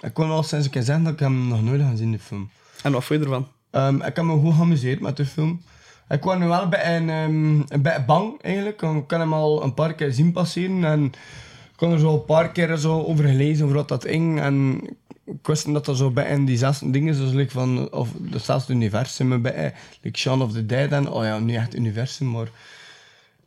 Ik 0.00 0.14
kon 0.14 0.30
al 0.30 0.42
sinds 0.42 0.66
ik 0.66 0.72
zeggen 0.72 1.04
dat 1.04 1.12
ik 1.12 1.18
hem 1.18 1.48
nog 1.48 1.62
nooit 1.62 1.80
gaan 1.80 1.96
zien, 1.96 2.12
de 2.12 2.18
film. 2.18 2.50
En 2.82 2.92
wat 2.92 3.04
vond 3.04 3.20
je 3.20 3.24
ervan? 3.24 3.48
Ehm, 3.70 3.96
ik 3.96 4.16
heb 4.16 4.24
me 4.24 4.36
goed 4.36 4.54
geamuseerd 4.54 5.00
met 5.00 5.16
de 5.16 5.26
film. 5.26 5.62
Ik 6.08 6.20
kwam 6.20 6.38
nu 6.38 6.46
wel 6.46 6.68
bij 6.68 6.96
een, 6.96 7.10
ehm, 7.10 7.60
een 7.68 7.82
beetje 7.82 8.04
bang 8.06 8.42
eigenlijk. 8.42 8.82
Ik 8.82 9.06
kan 9.06 9.20
hem 9.20 9.32
al 9.32 9.62
een 9.62 9.74
paar 9.74 9.94
keer 9.94 10.12
zien 10.12 10.32
passeren 10.32 10.84
en 10.84 11.04
ik 11.04 11.76
kon 11.76 11.92
er 11.92 11.98
zo 11.98 12.14
een 12.14 12.24
paar 12.24 12.50
keer 12.50 12.76
zo 12.76 13.02
over 13.02 13.24
gelezen 13.24 13.64
over 13.64 13.76
wat 13.76 13.88
dat 13.88 14.04
ging. 14.04 14.40
En 14.40 14.80
ik 15.24 15.46
wist 15.46 15.72
dat 15.72 15.84
dat 15.84 15.96
zo 15.96 16.10
bij 16.10 16.30
in 16.30 16.44
die 16.44 16.58
zes 16.58 16.78
dingen 16.84 17.14
zoals 17.14 17.32
like 17.32 17.50
van 17.50 17.92
of 17.92 18.08
hetzelfde 18.30 18.72
universum 18.72 19.42
bij 19.42 19.74
like 20.00 20.18
Shaun 20.18 20.42
of 20.42 20.52
the 20.52 20.66
Dead 20.66 20.90
en 20.90 21.10
oh 21.10 21.24
ja 21.24 21.38
niet 21.38 21.56
echt 21.56 21.74
universum 21.74 22.30
maar 22.30 22.48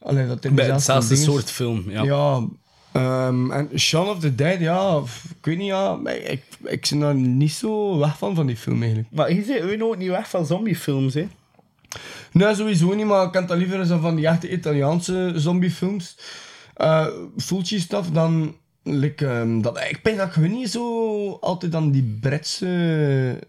allee, 0.03 0.27
dat 0.27 0.45
in 0.45 0.57
hetzelfde 0.57 1.15
soort 1.15 1.51
film, 1.51 1.83
ja. 1.87 2.03
ja 2.03 2.47
ehm, 2.91 3.51
en 3.51 3.79
Shaun 3.79 4.07
of 4.07 4.19
the 4.19 4.35
Dead 4.35 4.59
ja 4.59 5.01
ik 5.39 5.45
weet 5.45 5.57
niet 5.57 5.67
ja 5.67 5.95
maar 5.95 6.15
ik 6.15 6.43
ik 6.63 6.87
ben 6.89 6.99
daar 6.99 7.15
niet 7.15 7.51
zo 7.51 7.97
weg 7.97 8.17
van 8.17 8.35
van 8.35 8.47
die 8.47 8.57
film 8.57 8.79
eigenlijk 8.79 9.11
Maar 9.11 9.33
je 9.33 9.43
zit 9.43 9.65
we 9.65 9.75
nooit 9.75 9.99
niet 9.99 10.09
weg 10.09 10.29
van 10.29 10.45
zombiefilms, 10.45 11.13
hè? 11.13 11.27
Nee, 12.31 12.55
sowieso 12.55 12.93
niet, 12.93 13.05
maar 13.05 13.25
ik 13.25 13.31
kan 13.31 13.43
het 13.43 13.57
liever 13.57 13.85
zo 13.85 13.99
van 13.99 14.15
die 14.15 14.27
echte 14.27 14.51
Italiaanse 14.51 15.33
zombiefilms. 15.35 16.17
Uh, 16.77 17.07
Fulci 17.37 17.79
stuff 17.79 18.09
dan. 18.09 18.55
Like, 18.83 19.27
ehm, 19.27 19.61
dat, 19.61 19.77
ik 19.77 20.03
denk 20.03 20.17
dat 20.17 20.27
ik 20.27 20.33
gewoon 20.33 20.51
niet 20.51 20.69
zo 20.69 21.31
altijd 21.31 21.71
dan 21.71 21.91
die 21.91 22.17
Britse 22.21 23.39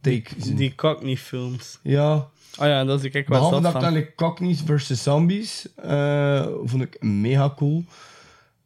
take 0.00 0.30
zie. 0.38 0.54
Die 0.54 0.74
Cockney-films. 0.74 1.78
Ja. 1.82 2.28
Oh 2.60 2.66
ja, 2.66 2.84
dat 2.84 2.98
is 2.98 3.04
ik 3.04 3.12
wel 3.12 3.22
Behalve 3.38 3.60
dat 3.62 3.72
van. 3.72 3.80
dan 3.80 3.92
like, 3.92 4.14
Cockneys 4.14 4.60
versus 4.64 5.02
Zombies 5.02 5.66
eh, 5.74 6.46
vond 6.64 6.82
ik 6.82 7.02
mega 7.02 7.52
cool. 7.56 7.84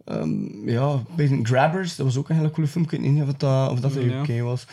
Ehm, 0.04 0.68
ja, 0.68 1.02
Grabbers, 1.42 1.96
dat 1.96 2.06
was 2.06 2.16
ook 2.16 2.28
een 2.28 2.36
hele 2.36 2.50
coole 2.50 2.68
film. 2.68 2.84
Ik 2.84 2.90
weet 2.90 3.00
niet 3.00 3.22
of 3.22 3.34
dat, 3.34 3.70
of 3.70 3.80
dat. 3.80 3.96
UK 3.96 4.40
was. 4.42 4.66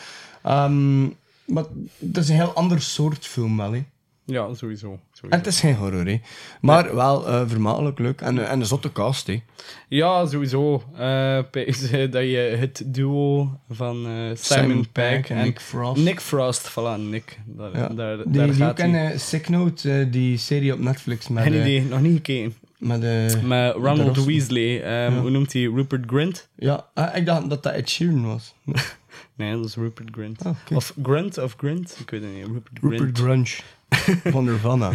Ehm, 0.43 1.03
maar 1.45 1.63
dat 1.97 2.23
is 2.23 2.29
een 2.29 2.35
heel 2.35 2.53
ander 2.53 2.81
soort 2.81 3.25
film 3.25 3.57
wel, 3.57 3.71
hè. 3.71 3.83
Ja, 4.29 4.53
sowieso. 4.53 4.87
sowieso. 5.11 5.27
En 5.29 5.37
het 5.37 5.47
is 5.47 5.59
geen 5.59 5.75
horror, 5.75 6.05
hè. 6.05 6.19
Maar 6.61 6.95
wel 6.95 7.27
eh 7.27 7.41
vermakelijk 7.47 7.99
leuk. 7.99 8.21
En, 8.21 8.37
eh, 8.39 8.51
en 8.51 8.59
een 8.59 8.65
zotte 8.65 8.91
cast, 8.91 9.27
hè. 9.27 9.41
Ja, 9.87 10.25
sowieso. 10.25 10.83
Eh, 10.97 11.39
dat 12.11 12.23
je 12.23 12.55
het 12.59 12.83
duo 12.85 13.49
van 13.69 13.95
Simon, 14.03 14.37
Simon 14.37 14.87
Pegg 14.91 15.29
en 15.29 15.43
Nick 15.43 15.59
Frost. 15.61 16.01
Nick 16.03 16.19
Frost, 16.21 16.69
voilà, 16.71 16.99
Nick. 17.09 17.39
Daar, 17.45 17.77
Ja. 17.77 17.87
daar, 17.87 18.17
die 18.17 18.25
daar 18.31 18.45
die 18.45 18.55
gaat 18.55 18.71
ook 18.71 18.79
in 18.79 18.93
hij. 18.93 19.17
Sick 19.17 19.49
Note, 19.49 20.07
die 20.09 20.37
serie 20.37 20.73
op 20.73 20.79
Netflix 20.79 21.27
met... 21.27 21.43
Geen 21.43 21.53
idee, 21.53 21.81
nog 21.83 22.01
niet 22.01 22.13
gekeken. 22.15 22.53
Met, 22.77 23.03
eh, 23.03 23.09
Met 23.41 23.49
de 23.49 23.71
Ronald. 23.71 24.25
Weasley, 24.25 24.83
ehm, 24.83 25.13
Ja. 25.13 25.19
hoe 25.21 25.29
noemt 25.29 25.53
hij? 25.53 25.61
Rupert 25.61 26.03
Grint? 26.07 26.49
Ja, 26.55 26.85
ah, 26.93 27.15
ik 27.15 27.25
dacht 27.25 27.49
dat 27.49 27.63
dat 27.63 27.73
Ed 27.73 27.89
Sheeran 27.89 28.25
was. 28.25 28.53
Nee, 29.35 29.55
dat 29.55 29.65
is 29.65 29.75
Rupert 29.75 30.07
Grint. 30.11 30.45
Ah. 30.45 30.55
Of 30.73 30.93
Grunt 31.03 31.37
of 31.37 31.53
Grint? 31.57 31.97
Ik 31.99 32.09
weet 32.09 32.21
het 32.21 32.33
niet. 32.33 32.45
Rupert 32.45 32.77
Grint. 32.79 32.93
Rupert 32.99 33.17
Grunge. 33.17 33.47
Van 34.33 34.43
Nirvana. 34.43 34.91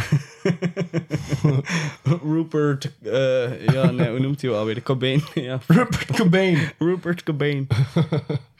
Rupert, 2.32 2.90
eh, 3.02 3.66
ja, 3.66 3.90
nee, 3.90 4.10
hoe 4.10 4.18
noemt 4.18 4.40
hij 4.40 4.50
hem 4.50 4.58
alweer? 4.58 4.82
Cobain. 4.82 5.22
ja. 5.34 5.60
Rupert 5.66 6.16
Cobain. 6.16 6.58
Rupert 6.78 7.22
Cobain. 7.22 7.66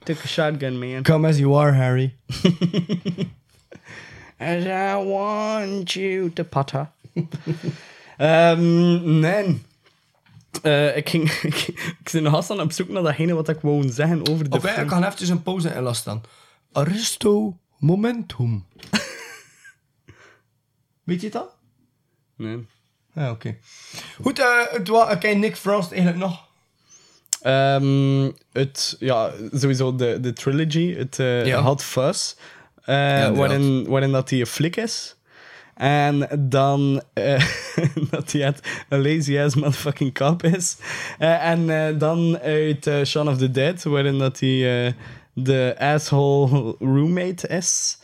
Took 0.05 0.19
a 0.25 0.27
shotgun, 0.27 0.79
man. 0.79 1.03
Come 1.03 1.29
as 1.29 1.39
you 1.39 1.59
are, 1.59 1.73
Harry. 1.73 2.15
As 4.39 4.65
I 4.65 5.05
want 5.05 5.93
you 5.93 6.33
to 6.33 6.45
potter. 6.45 6.91
Ehm, 8.17 9.19
nee. 9.21 9.63
Eh, 10.63 10.97
ik 10.97 11.09
ging... 11.09 11.31
ik, 11.31 11.75
ben 12.13 12.23
nog 12.23 12.35
altijd 12.35 12.61
op 12.61 12.73
zoek 12.73 12.89
naar 12.89 13.03
datgene 13.03 13.35
wat 13.35 13.49
ik 13.49 13.61
wou 13.61 13.89
zeggen 13.89 14.29
over 14.29 14.51
de 14.51 14.57
Oké, 14.57 14.69
film. 14.69 14.83
ik 14.83 14.89
kan 14.89 15.05
even 15.05 15.31
een 15.31 15.43
pauze 15.43 15.75
inlasten 15.75 16.13
dan. 16.13 16.23
Aristo 16.73 17.57
Momentum. 17.79 18.65
Weet 21.05 21.21
je 21.21 21.31
dat? 21.31 21.57
Nee. 22.37 22.67
Ja, 23.15 23.31
oké. 23.31 23.57
Goed, 24.23 24.39
eh 24.39 24.47
het 24.71 24.89
wa- 24.89 25.15
ken 25.17 25.31
je 25.31 25.37
Nick 25.37 25.57
Frost 25.57 25.91
eigenlijk 25.93 26.23
nog? 26.23 26.45
Ehm, 27.43 28.31
het, 28.53 28.97
ja, 28.99 29.31
sowieso 29.53 29.95
de, 29.97 30.21
de 30.21 30.33
trilogy, 30.33 30.95
het 30.95 31.19
eh 31.19 31.47
Ja. 31.47 31.63
Hot 31.63 31.83
Fuzz, 31.83 32.35
eh, 32.85 32.97
inderdaad. 32.97 33.37
waarin, 33.37 33.87
waarin 33.89 34.13
dat 34.13 34.31
hij 34.31 34.41
een 34.41 34.47
flik 34.47 34.77
is. 34.77 35.17
En 35.75 36.29
dan 36.49 37.03
eh, 37.13 37.45
dat 38.11 38.33
hij 38.33 38.41
het 38.43 38.85
een 38.89 39.03
lazy 39.03 39.39
ass 39.39 39.55
motherfucking 39.55 40.15
cop 40.15 40.43
is. 40.43 40.77
Eh, 41.19 41.47
en 41.47 41.71
eh, 41.71 41.99
dan 41.99 42.39
uit 42.39 42.87
eh, 42.87 43.05
Shaun 43.05 43.29
of 43.29 43.37
the 43.39 43.51
Dead, 43.51 43.83
waarin 43.83 44.19
dat 44.19 44.41
hij 44.41 44.87
eh, 44.87 44.93
de 45.35 45.75
asshole 45.79 46.75
roommate 46.79 47.49
is. 47.49 47.99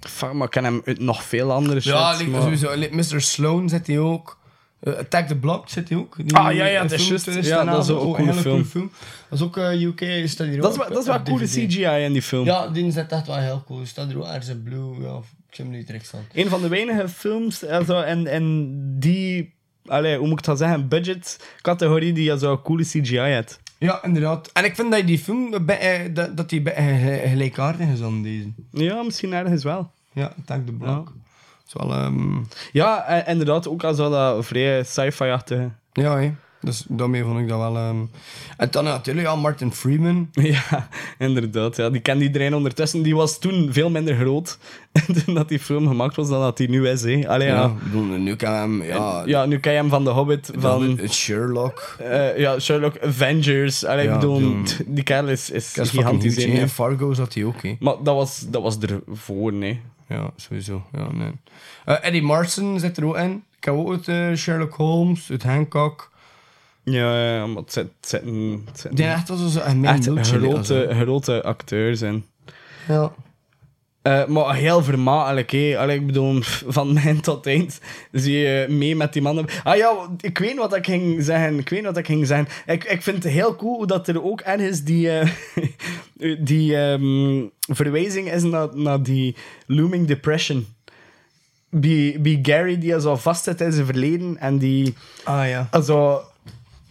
Fuck, 0.00 0.32
maar 0.32 0.44
ik 0.46 0.50
ken 0.50 0.64
hem 0.64 0.82
uit 0.84 0.98
nog 1.00 1.22
veel 1.22 1.52
andere 1.52 1.80
shit. 1.80 1.92
Ja, 1.92 2.16
like, 2.16 2.30
maar- 2.30 2.42
sowieso. 2.42 2.74
Like, 2.76 2.94
Mr. 2.94 3.20
Sloan 3.20 3.68
zit 3.68 3.86
hij 3.86 3.98
ook. 3.98 4.38
Eh, 4.80 4.94
Attack 4.96 5.28
the 5.28 5.36
Block 5.36 5.68
zit 5.68 5.88
hij 5.88 5.98
ook. 5.98 6.16
Die 6.16 6.36
Ah, 6.36 6.54
ja, 6.54 6.64
ja, 6.66 6.74
eh, 6.74 6.80
dat 6.82 6.92
is 6.92 7.08
juist. 7.08 7.22
2011, 7.24 7.64
Ja, 7.64 7.72
dat 7.72 7.84
is 7.84 7.90
ook 7.90 8.00
een 8.00 8.06
coole 8.14 8.30
hele 8.30 8.40
film. 8.40 8.64
film. 8.64 8.90
Dat 9.28 9.38
is 9.38 9.44
ook 9.44 9.56
eh, 9.56 9.82
UK, 9.82 10.28
staat 10.28 10.46
hier 10.46 10.60
Dat 10.60 10.72
is, 10.74 10.76
ook 10.78 10.82
wel- 10.82 10.88
dat 10.88 10.98
is 10.98 11.06
wel 11.06 11.16
op 11.16 11.24
coole. 11.24 11.44
CGI 11.46 12.04
in 12.04 12.12
die 12.12 12.22
film. 12.22 12.44
Ja, 12.44 12.68
die 12.68 12.92
zit 12.92 13.12
echt 13.12 13.26
wel 13.26 13.36
heel 13.36 13.62
cool. 13.66 13.86
Staat 13.86 14.10
er 14.10 14.18
ook 14.18 14.26
ergens 14.26 14.52
blue. 14.64 15.00
Ja, 15.02 15.20
ik 15.50 15.64
niet 15.64 15.86
direct 15.86 16.06
staan. 16.06 16.26
Een 16.32 16.48
van 16.48 16.60
de 16.62 16.68
weinige 16.68 17.08
films 17.08 17.66
also, 17.66 18.00
en, 18.00 18.26
en 18.26 18.68
die, 18.98 19.54
allee, 19.86 20.16
hoe 20.18 20.28
moet 20.28 20.38
ik 20.38 20.44
dat 20.44 20.58
zeggen, 20.58 20.88
budget-categorie 20.88 22.12
die 22.12 22.38
zo 22.38 22.58
coole 22.62 22.84
CGI 22.84 23.18
had. 23.34 23.59
Ja, 23.80 24.02
inderdaad. 24.04 24.50
En 24.52 24.64
ik 24.64 24.74
vind 24.74 24.92
dat 24.92 25.06
die 25.06 25.18
film, 25.18 25.66
bij- 25.66 25.78
eh, 26.04 26.14
dat, 26.14 26.36
dat 26.36 26.48
die 26.48 26.62
bij- 26.62 26.74
eh, 26.74 27.30
gelijkaardig 27.30 27.88
is 27.88 28.02
aan 28.02 28.22
deze. 28.22 28.48
Ja, 28.70 29.02
misschien 29.02 29.32
ergens 29.32 29.64
wel. 29.64 29.90
Ja, 30.12 30.32
Attack 30.40 30.66
the 30.66 30.72
Block. 30.72 31.04
Dat 31.06 31.66
is 31.66 31.72
wel... 31.72 31.92
ehm, 31.96 32.36
Ja, 32.72 33.04
en, 33.04 33.26
inderdaad, 33.26 33.68
ook 33.68 33.84
als 33.84 33.96
wel 33.96 34.10
dat 34.10 34.46
vrij 34.46 34.82
sci-fi-achtige. 34.84 35.70
Ja, 35.92 36.16
hè. 36.18 36.32
Dus 36.60 36.84
daarmee 36.88 37.22
vond 37.24 37.38
ik 37.40 37.48
dat 37.48 37.58
wel... 37.58 37.76
ehm, 37.76 37.96
En 38.56 38.68
dan 38.70 38.84
natuurlijk, 38.84 39.26
ja, 39.26 39.36
Martin 39.36 39.72
Freeman. 39.72 40.28
Ja, 40.42 40.88
inderdaad. 41.18 41.76
Ja. 41.76 41.90
Die 41.90 42.00
kende 42.00 42.24
iedereen 42.24 42.54
ondertussen. 42.54 43.02
Die 43.02 43.16
was 43.16 43.38
toen 43.38 43.68
veel 43.72 43.90
minder 43.90 44.16
groot 44.16 44.58
toen 45.24 45.34
dat 45.34 45.48
die 45.48 45.58
film 45.58 45.88
gemaakt 45.88 46.16
was 46.16 46.28
dan 46.28 46.40
dat 46.40 46.58
hij 46.58 46.66
nu 46.66 46.88
is. 46.88 47.02
Hè. 47.02 47.28
Allee, 47.28 47.46
ja. 47.48 47.72
Nu 48.18 48.36
kan 48.36 48.52
hem... 48.52 48.82
Ja, 48.82 49.22
Ja, 49.26 49.46
nu 49.46 49.58
ken 49.58 49.72
je 49.72 49.78
hem 49.78 49.88
van 49.88 50.04
The 50.04 50.10
Hobbit, 50.10 50.50
van 50.58 50.98
Sherlock. 51.08 51.96
eh, 51.98 52.38
ja, 52.38 52.58
Sherlock, 52.58 52.98
Avengers. 53.04 53.84
Allee, 53.84 54.04
Ja, 54.04 54.12
ik 54.14 54.20
bedoel, 54.20 54.38
doen. 54.38 54.66
die 54.86 55.04
kerel 55.04 55.28
is, 55.28 55.50
is 55.50 55.72
gigantisch. 55.74 56.44
hè. 56.44 56.68
Fargo 56.68 57.12
zat 57.14 57.34
hij 57.34 57.44
ook, 57.44 57.62
hè. 57.62 57.76
Maar 57.80 57.94
dat 58.02 58.14
was, 58.14 58.44
dat 58.48 58.62
was 58.62 58.78
ervoor, 58.78 59.52
nee. 59.52 59.80
Ja, 60.08 60.30
sowieso. 60.36 60.82
Ja, 60.92 61.06
nee. 61.12 61.30
Eh, 61.84 61.96
Eddie 62.04 62.22
Marson 62.22 62.80
zit 62.80 62.96
er 62.96 63.04
ook 63.06 63.16
in. 63.16 63.42
Ik 63.58 63.64
heb 63.64 63.74
ook 63.74 63.90
uit 63.90 64.08
eh, 64.08 64.34
Sherlock 64.36 64.74
Holmes, 64.74 65.30
uit 65.30 65.42
Hancock. 65.42 66.09
Ja, 66.90 67.34
ja, 67.34 67.46
maar 67.46 67.62
het 67.62 67.72
zitten... 67.72 68.62
Het 68.66 68.80
zitten, 68.80 68.90
het 68.90 68.96
Die 68.96 69.06
echt 69.06 69.26
zo 69.26 69.60
een 69.60 69.84
echt 69.84 70.08
grote, 70.28 70.88
grote 70.92 71.42
acteurs 71.42 72.02
in. 72.02 72.24
Ja. 72.88 73.12
Eh, 74.02 74.26
maar 74.26 74.54
heel 74.54 74.82
vermakelijk, 74.82 75.50
hè. 75.50 75.78
Allee, 75.78 75.96
ik 75.98 76.06
bedoel, 76.06 76.38
van 76.76 76.92
mijn 76.92 77.20
tot 77.20 77.46
eind 77.46 77.80
zie 78.12 78.38
je 78.38 78.66
mee 78.68 78.96
met 78.96 79.12
die 79.12 79.22
mannen. 79.22 79.46
Ah 79.64 79.76
ja, 79.76 80.08
ik 80.20 80.38
weet 80.38 80.56
wat 80.56 80.76
ik 80.76 80.84
ging 80.84 81.22
zeggen. 81.22 81.58
Ik 81.58 81.68
weet 81.68 81.84
wat 81.84 81.96
ik 81.96 82.06
ging 82.06 82.26
zeggen. 82.26 82.48
Ik, 82.66 82.84
ik 82.84 83.02
vind 83.02 83.22
het 83.24 83.32
heel 83.32 83.56
cool 83.56 83.86
dat 83.86 84.08
er 84.08 84.24
ook 84.24 84.40
ergens 84.40 84.82
die, 84.82 85.10
eh, 85.10 85.28
die 86.48 86.76
ehm, 86.76 87.44
verwijzing 87.58 88.32
is 88.32 88.42
naar, 88.42 88.68
naar 88.74 89.02
die 89.02 89.36
looming 89.66 90.06
depression. 90.06 90.66
Bij, 91.68 92.16
bij 92.20 92.38
Gary, 92.42 92.78
die 92.78 93.00
zo 93.00 93.16
vastzit 93.16 93.60
in 93.60 93.72
zijn 93.72 93.86
verleden 93.86 94.36
en 94.38 94.58
die 94.58 94.94
Ah 95.24 95.48
ja. 95.48 95.68
also, 95.70 96.22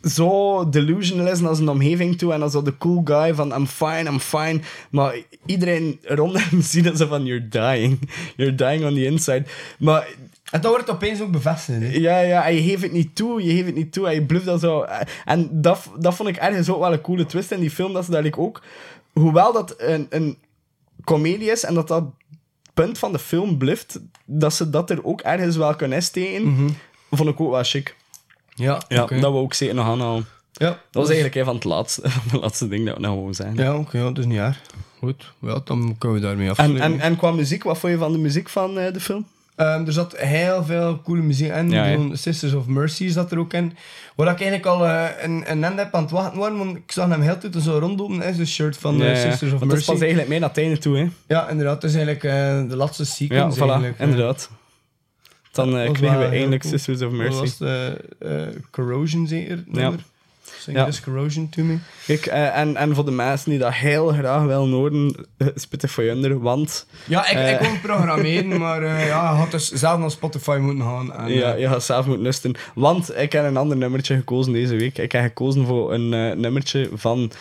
zo 0.04 0.70
delusional 0.70 1.28
is 1.28 1.40
naar 1.40 1.56
zijn 1.56 1.70
omgeving 1.70 2.18
toe 2.18 2.34
en 2.34 2.40
dan 2.40 2.52
zo 2.52 2.62
de 2.62 2.78
cool 2.78 3.02
guy 3.04 3.34
van 3.34 3.54
I'm 3.54 3.68
fine, 3.68 4.10
I'm 4.10 4.20
fine. 4.20 4.60
Maar 4.90 5.16
iedereen 5.46 6.00
rond 6.04 6.50
hem 6.50 6.62
ziet 6.72 6.84
dat 6.84 6.98
ze 6.98 7.08
van 7.08 7.26
you're 7.26 7.48
dying. 7.48 8.00
You're 8.36 8.56
dying 8.56 8.86
on 8.86 8.94
the 8.94 9.06
inside. 9.06 9.46
Maar 9.80 10.08
En 10.52 10.62
dat 10.62 10.72
wordt 10.72 10.90
opeens 10.90 11.22
ook 11.22 11.32
bevestigd, 11.32 11.80
hè. 11.82 11.88
ja, 11.88 12.20
ja, 12.20 12.42
hij 12.42 12.62
geeft 12.62 12.82
het 12.82 12.92
niet 12.92 13.16
toe. 13.16 13.44
Je 13.44 13.52
geeft 13.52 13.66
het 13.66 13.76
niet 13.76 13.94
toe. 13.94 14.06
Hij 14.06 14.22
bluft 14.22 14.46
dat 14.46 14.60
zo. 14.60 14.86
En 15.26 15.62
dat, 15.62 15.90
dat 16.00 16.16
vond 16.16 16.30
ik 16.30 16.38
ergens 16.38 16.70
ook 16.70 16.80
wel 16.80 16.94
een 16.94 17.02
coole 17.02 17.26
twist 17.26 17.52
in 17.52 17.60
die 17.60 17.72
film. 17.72 17.94
Dat 17.94 18.06
ze 18.06 18.22
like 18.22 18.40
ook... 18.40 18.62
Hoewel 19.14 19.54
dat 19.54 19.76
een, 19.78 20.08
een 20.10 20.38
comedie 21.04 21.52
is 21.52 21.64
en 21.64 21.74
dat 21.74 21.88
dat 21.88 22.04
punt 22.74 22.98
van 22.98 23.12
de 23.12 23.20
film 23.20 23.58
bluft, 23.58 24.00
dat 24.26 24.54
ze 24.54 24.70
dat 24.70 24.90
er 24.90 25.06
ook 25.06 25.22
ergens 25.22 25.56
wel 25.56 25.76
kunnen 25.76 26.04
steken, 26.04 26.42
vond 27.12 27.30
ik 27.30 27.40
ook 27.40 27.52
wel 27.52 27.64
chic. 27.64 27.96
Ja, 28.60 28.82
Ja, 28.88 29.06
dat 29.06 29.20
we 29.20 29.26
ook 29.38 29.54
zeker 29.54 29.76
nog 29.76 29.86
aanhalen. 29.88 30.26
Ja, 30.54 30.68
Dat 30.68 30.78
was 30.92 31.06
eigenlijk 31.06 31.36
een 31.36 31.46
van 31.46 31.56
het 31.56 31.64
laatste, 31.64 32.02
van 32.10 32.22
de 32.32 32.38
laatste 32.40 32.68
ding 32.68 32.86
dat 32.86 32.96
we 32.96 33.02
nou 33.02 33.14
gewoon 33.14 33.34
zijn. 33.34 33.56
Ja, 33.56 33.78
oké, 33.78 33.98
ja, 33.98 34.04
dat 34.04 34.18
is 34.18 34.26
niet 34.26 34.38
erg. 34.38 34.62
Goed, 35.00 35.34
ja, 35.42 35.60
dan 35.64 35.96
kunnen 35.98 36.20
we 36.20 36.26
daarmee 36.26 36.46
En, 36.46 36.52
afsluiten. 36.52 36.82
en, 36.84 37.00
en 37.00 37.16
qua 37.18 37.32
muziek, 37.32 37.64
wat 37.64 37.78
vond 37.78 37.94
je 37.94 38.00
van 38.00 38.12
de 38.12 38.18
muziek 38.18 38.50
van 38.50 38.80
eh, 38.80 38.94
de 38.94 39.00
film? 39.00 39.26
Ehm, 39.56 39.86
er 39.86 39.92
zat 39.94 40.18
heel 40.18 40.64
veel 40.64 41.02
coole 41.04 41.22
muziek 41.22 41.54
in. 41.54 41.70
Ja, 41.70 41.98
Sisters 42.16 42.54
of 42.54 42.66
Mercy 42.68 43.08
zat 43.10 43.32
er 43.32 43.40
ook 43.40 43.54
in. 43.54 43.76
Waar 44.16 44.28
ik 44.32 44.42
eigenlijk 44.42 44.66
al 44.66 44.86
eh, 44.86 45.06
een, 45.22 45.44
een 45.52 45.64
end 45.64 45.78
heb 45.80 45.94
aan 45.96 46.02
het 46.02 46.12
wachten 46.12 46.40
waren, 46.40 46.58
want 46.58 46.76
ik 46.78 46.92
zag 46.92 47.10
hem 47.10 47.22
heel 47.22 47.38
tijd 47.38 47.56
zo 47.60 47.78
rondlopen. 47.78 48.22
is 48.22 48.38
de 48.38 48.46
shirt 48.46 48.78
van 48.78 49.02
eh, 49.02 49.08
Ja, 49.08 49.08
ja. 49.08 49.30
Sisters 49.30 49.52
of 49.54 49.60
Want 49.60 49.60
dat 49.60 49.70
Mercy. 49.72 49.92
pas 49.92 50.00
eigenlijk 50.00 50.30
mee 50.30 50.40
naar 50.40 50.50
het 50.50 50.58
einde 50.58 50.78
toe, 50.78 50.98
hè? 50.98 51.08
Ja, 51.28 51.50
inderdaad. 51.50 51.82
Dat 51.82 51.90
is 51.90 51.96
eigenlijk 51.96 52.70
de 52.70 52.76
laatste 52.76 53.04
Ja, 53.04 53.10
sequence. 53.10 53.58
voilà, 53.60 53.62
eigenlijk, 53.62 54.00
eh. 54.00 54.08
inderdaad. 54.08 54.50
Dan 55.66 55.78
eh, 55.78 55.88
was 55.88 55.98
kregen 55.98 56.18
we 56.18 56.24
wel 56.24 56.32
eindelijk 56.32 56.62
cool. 56.62 56.74
Sisters 56.74 57.02
of 57.02 57.12
Mercy. 57.12 57.40
was 57.40 57.58
het, 57.60 57.62
eh, 57.62 58.44
eh, 58.44 58.48
Corrosion 58.72 59.28
zeker? 59.28 59.64
nummer? 59.68 60.00
Sing 60.60 60.78
Ja. 60.78 60.86
this 60.86 61.02
Corrosion 61.02 61.50
to 61.50 61.64
me. 61.64 61.78
Kijk, 62.06 62.26
en, 62.26 62.76
en 62.76 62.96
voor 62.96 63.06
de 63.06 63.12
mensen 63.12 63.50
die 63.50 63.60
dat 63.60 63.74
heel 63.74 64.08
graag 64.08 64.44
willen 64.44 64.72
horen, 64.72 65.16
het 65.38 65.68
voor 65.88 66.42
want... 66.42 66.86
Ja, 67.06 67.30
ik, 67.30 67.38
eh, 67.38 67.52
ik 67.52 67.58
kon 67.58 67.82
programmeren, 67.82 68.60
maar 68.66 68.84
ja, 68.86 69.30
je 69.32 69.38
had 69.38 69.52
dus 69.52 69.72
zelf 69.72 70.00
naar 70.00 70.12
Spotify 70.12 70.58
moeten 70.62 70.84
gaan. 70.84 71.14
En, 71.14 71.34
Ja, 71.34 71.54
je 71.54 71.68
gaat 71.68 71.84
zelf 71.84 72.06
moeten 72.06 72.24
luisteren. 72.24 72.56
Want 72.76 73.18
ik 73.18 73.32
heb 73.32 73.46
een 73.46 73.58
ander 73.58 73.78
nummertje 73.78 74.16
gekozen 74.16 74.54
deze 74.54 74.76
week. 74.76 74.98
Ik 74.98 75.12
heb 75.12 75.22
gekozen 75.24 75.66
voor 75.66 75.94
een 75.94 76.10
nummertje 76.40 76.90
van, 76.94 77.32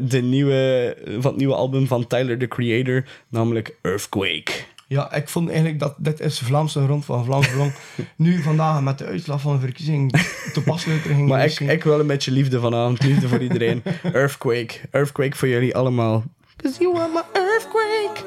de 0.00 0.20
nieuwe, 0.22 0.96
van 1.04 1.30
het 1.30 1.36
nieuwe 1.36 1.54
album 1.54 1.86
van 1.86 2.06
Tyler, 2.06 2.38
the 2.38 2.48
Creator, 2.48 3.04
namelijk 3.28 3.76
Earthquake. 3.82 4.52
Ja, 4.88 5.12
ik 5.14 5.28
vond 5.28 5.48
eigenlijk 5.48 5.78
dat 5.78 5.94
dit 5.98 6.20
is 6.20 6.38
Vlaamse 6.38 6.84
grond 6.84 7.04
van 7.04 7.24
Vlaams 7.24 7.50
Belang. 7.50 7.72
nu 8.16 8.42
vandaag 8.42 8.80
met 8.80 8.98
de 8.98 9.04
uitslag 9.04 9.40
van 9.40 9.52
de 9.52 9.60
verkiezing 9.60 10.22
toepasselijker 10.52 11.14
ging 11.14 11.28
Maar 11.28 11.44
ik, 11.44 11.60
ik 11.60 11.84
wil 11.84 12.00
een 12.00 12.06
beetje 12.06 12.30
liefde 12.30 12.60
vanavond, 12.60 13.02
liefde 13.02 13.28
voor 13.28 13.42
iedereen. 13.42 13.82
Earthquake, 14.02 14.74
Earthquake 14.90 15.36
voor 15.36 15.48
jullie 15.48 15.76
allemaal. 15.76 16.24
Cause 16.56 16.82
you 16.82 16.98
are 16.98 17.08
my 17.12 17.22
earthquake. 17.32 18.24